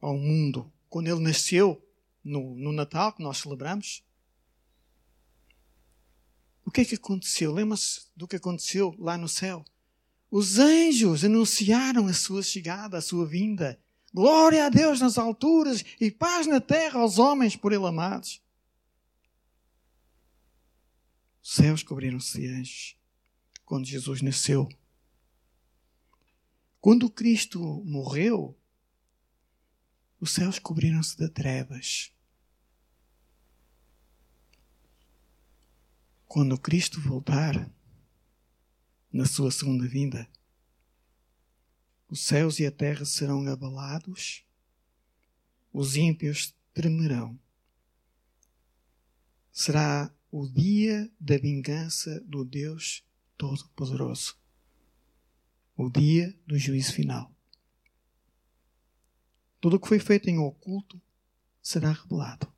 ao 0.00 0.16
mundo, 0.16 0.72
quando 0.88 1.08
ele 1.08 1.20
nasceu 1.20 1.84
no, 2.22 2.54
no 2.54 2.72
Natal 2.72 3.12
que 3.12 3.22
nós 3.22 3.38
celebramos, 3.38 4.04
o 6.64 6.70
que 6.70 6.82
é 6.82 6.84
que 6.84 6.94
aconteceu? 6.94 7.52
Lembra-se 7.52 8.02
do 8.14 8.28
que 8.28 8.36
aconteceu 8.36 8.94
lá 8.98 9.18
no 9.18 9.28
céu? 9.28 9.64
Os 10.30 10.58
anjos 10.58 11.24
anunciaram 11.24 12.06
a 12.06 12.14
sua 12.14 12.42
chegada, 12.42 12.98
a 12.98 13.02
sua 13.02 13.26
vinda. 13.26 13.81
Glória 14.12 14.66
a 14.66 14.68
Deus 14.68 15.00
nas 15.00 15.16
alturas 15.16 15.84
e 16.00 16.10
paz 16.10 16.46
na 16.46 16.60
terra 16.60 17.00
aos 17.00 17.18
homens 17.18 17.56
por 17.56 17.72
ele 17.72 17.86
amados. 17.86 18.42
Os 21.42 21.54
céus 21.54 21.82
cobriram-se 21.82 22.46
anjos 22.46 22.96
quando 23.64 23.86
Jesus 23.86 24.20
nasceu. 24.20 24.68
Quando 26.80 27.08
Cristo 27.08 27.82
morreu, 27.84 28.58
os 30.20 30.32
céus 30.32 30.58
cobriram-se 30.58 31.16
de 31.16 31.28
trevas. 31.28 32.12
Quando 36.26 36.58
Cristo 36.58 37.00
voltar, 37.00 37.70
na 39.12 39.26
sua 39.26 39.50
segunda 39.50 39.86
vinda, 39.86 40.28
os 42.12 42.26
céus 42.26 42.58
e 42.58 42.66
a 42.66 42.70
terra 42.70 43.06
serão 43.06 43.48
abalados, 43.48 44.44
os 45.72 45.96
ímpios 45.96 46.54
tremerão. 46.74 47.40
Será 49.50 50.14
o 50.30 50.46
dia 50.46 51.10
da 51.18 51.38
vingança 51.38 52.20
do 52.20 52.44
Deus 52.44 53.02
Todo-Poderoso, 53.38 54.36
o 55.74 55.88
dia 55.88 56.38
do 56.46 56.58
juízo 56.58 56.92
final. 56.92 57.34
Tudo 59.58 59.76
o 59.76 59.80
que 59.80 59.88
foi 59.88 59.98
feito 59.98 60.28
em 60.28 60.38
oculto 60.38 61.00
será 61.62 61.92
revelado. 61.92 62.52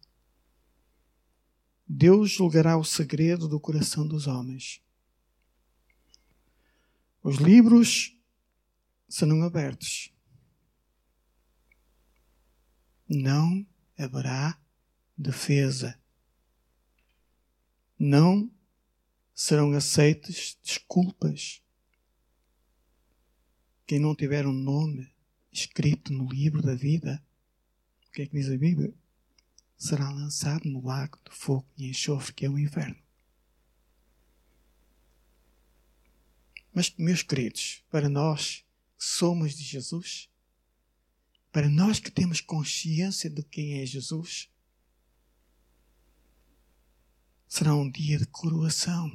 Deus 1.86 2.32
julgará 2.32 2.76
o 2.76 2.82
segredo 2.82 3.46
do 3.46 3.60
coração 3.60 4.04
dos 4.04 4.26
homens. 4.26 4.82
Os 7.22 7.36
livros 7.36 8.13
serão 9.08 9.42
abertos. 9.42 10.12
Não 13.08 13.66
haverá 13.98 14.58
defesa. 15.16 15.98
Não 17.98 18.50
serão 19.34 19.72
aceitas 19.72 20.58
desculpas. 20.62 21.62
Quem 23.86 23.98
não 23.98 24.14
tiver 24.14 24.46
um 24.46 24.52
nome 24.52 25.12
escrito 25.52 26.12
no 26.12 26.26
livro 26.28 26.62
da 26.62 26.74
vida, 26.74 27.22
o 28.08 28.10
que 28.12 28.22
é 28.22 28.26
que 28.26 28.32
diz 28.32 28.50
a 28.50 28.56
Bíblia? 28.56 28.94
será 29.84 30.10
lançado 30.10 30.68
no 30.68 30.82
lago 30.82 31.18
de 31.24 31.36
fogo 31.36 31.66
e 31.76 31.88
enxofre, 31.88 32.32
que 32.32 32.46
é 32.46 32.48
o 32.48 32.58
inferno. 32.58 32.96
Mas, 36.72 36.94
meus 36.96 37.22
queridos, 37.22 37.84
para 37.90 38.08
nós 38.08 38.63
somos 39.04 39.54
de 39.54 39.62
Jesus, 39.62 40.28
para 41.52 41.68
nós 41.68 42.00
que 42.00 42.10
temos 42.10 42.40
consciência 42.40 43.30
de 43.30 43.42
quem 43.42 43.80
é 43.80 43.86
Jesus, 43.86 44.50
será 47.46 47.74
um 47.74 47.88
dia 47.90 48.18
de 48.18 48.26
coroação. 48.26 49.10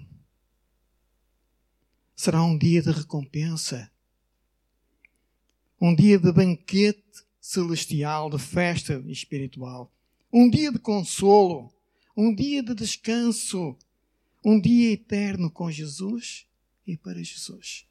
Será 2.15 2.43
um 2.43 2.57
dia 2.57 2.81
de 2.81 2.91
recompensa. 2.91 3.91
Um 5.79 5.95
dia 5.95 6.19
de 6.19 6.31
banquete 6.31 7.25
celestial, 7.39 8.29
de 8.29 8.37
festa 8.37 8.93
espiritual 9.07 9.93
um 10.31 10.49
dia 10.49 10.71
de 10.71 10.79
consolo, 10.79 11.73
um 12.15 12.33
dia 12.33 12.61
de 12.61 12.75
descanso, 12.75 13.75
um 14.45 14.59
dia 14.59 14.93
eterno 14.93 15.49
com 15.49 15.71
Jesus 15.71 16.45
e 16.85 16.95
para 16.95 17.21
Jesus. 17.23 17.87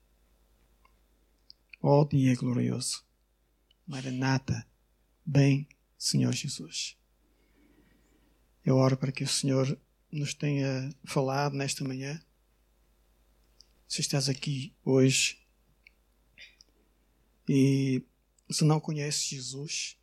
Ó 1.81 2.01
oh, 2.01 2.05
dia 2.05 2.35
glorioso. 2.35 3.07
Maranata, 3.87 4.67
bem, 5.25 5.69
Senhor 5.97 6.33
Jesus. 6.33 6.97
Eu 8.65 8.77
oro 8.77 8.97
para 8.97 9.13
que 9.13 9.23
o 9.23 9.29
Senhor 9.29 9.81
nos 10.11 10.35
tenha 10.35 10.91
falado 11.05 11.55
nesta 11.55 11.85
manhã. 11.85 12.21
Se 13.87 14.01
estás 14.01 14.29
aqui 14.29 14.75
hoje 14.85 15.39
e 17.49 18.05
se 18.51 18.65
não 18.65 18.81
conheces 18.81 19.23
Jesus, 19.25 19.99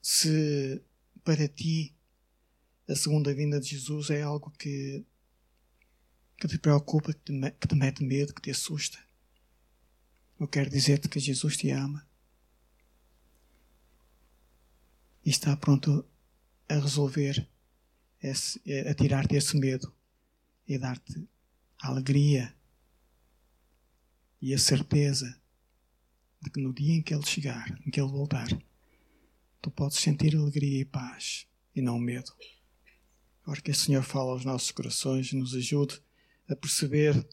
se 0.00 0.82
para 1.24 1.48
ti 1.48 1.94
a 2.88 2.94
segunda 2.94 3.34
vinda 3.34 3.60
de 3.60 3.68
Jesus 3.68 4.10
é 4.10 4.22
algo 4.22 4.50
que, 4.52 5.04
que 6.38 6.48
te 6.48 6.58
preocupa, 6.58 7.12
que 7.12 7.20
te, 7.20 7.50
que 7.52 7.68
te 7.68 7.74
mete 7.74 8.04
medo, 8.04 8.32
que 8.32 8.42
te 8.42 8.50
assusta, 8.50 8.98
eu 10.42 10.48
quero 10.48 10.68
dizer-te 10.68 11.08
que 11.08 11.20
Jesus 11.20 11.56
te 11.56 11.70
ama 11.70 12.04
e 15.24 15.30
está 15.30 15.56
pronto 15.56 16.04
a 16.68 16.74
resolver, 16.74 17.48
esse, 18.20 18.60
a 18.88 18.92
tirar-te 18.92 19.36
esse 19.36 19.56
medo 19.56 19.94
e 20.66 20.76
dar-te 20.76 21.28
a 21.80 21.88
alegria 21.90 22.52
e 24.40 24.52
a 24.52 24.58
certeza 24.58 25.40
de 26.40 26.50
que 26.50 26.60
no 26.60 26.74
dia 26.74 26.96
em 26.96 27.02
que 27.02 27.14
Ele 27.14 27.24
chegar, 27.24 27.80
em 27.86 27.90
que 27.92 28.00
Ele 28.00 28.10
voltar, 28.10 28.48
tu 29.60 29.70
podes 29.70 29.98
sentir 29.98 30.34
alegria 30.34 30.80
e 30.80 30.84
paz 30.84 31.46
e 31.72 31.80
não 31.80 32.00
medo. 32.00 32.32
Agora 33.44 33.60
que 33.60 33.70
o 33.70 33.74
Senhor 33.76 34.02
fala 34.02 34.32
aos 34.32 34.44
nossos 34.44 34.72
corações 34.72 35.32
nos 35.32 35.54
ajude 35.54 36.02
a 36.48 36.56
perceber 36.56 37.24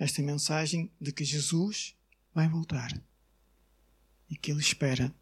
esta 0.00 0.22
mensagem 0.22 0.90
de 0.98 1.12
que 1.12 1.24
Jesus 1.24 1.94
vai 2.34 2.48
voltar 2.48 2.90
e 4.30 4.36
que 4.36 4.50
Ele 4.50 4.60
espera 4.60 5.14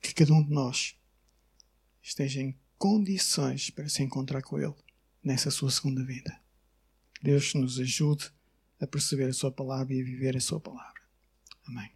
que 0.00 0.14
cada 0.14 0.32
um 0.32 0.44
de 0.44 0.52
nós 0.52 0.96
esteja 2.00 2.40
em 2.40 2.56
condições 2.78 3.70
para 3.70 3.88
se 3.88 4.04
encontrar 4.04 4.40
com 4.42 4.58
Ele 4.58 4.74
nessa 5.22 5.50
sua 5.50 5.70
segunda 5.70 6.04
vida. 6.04 6.40
Deus 7.20 7.52
nos 7.54 7.80
ajude 7.80 8.30
a 8.80 8.86
perceber 8.86 9.28
a 9.28 9.32
Sua 9.32 9.50
palavra 9.50 9.94
e 9.94 10.00
a 10.00 10.04
viver 10.04 10.36
a 10.36 10.40
Sua 10.40 10.60
palavra. 10.60 11.02
Amém. 11.66 11.93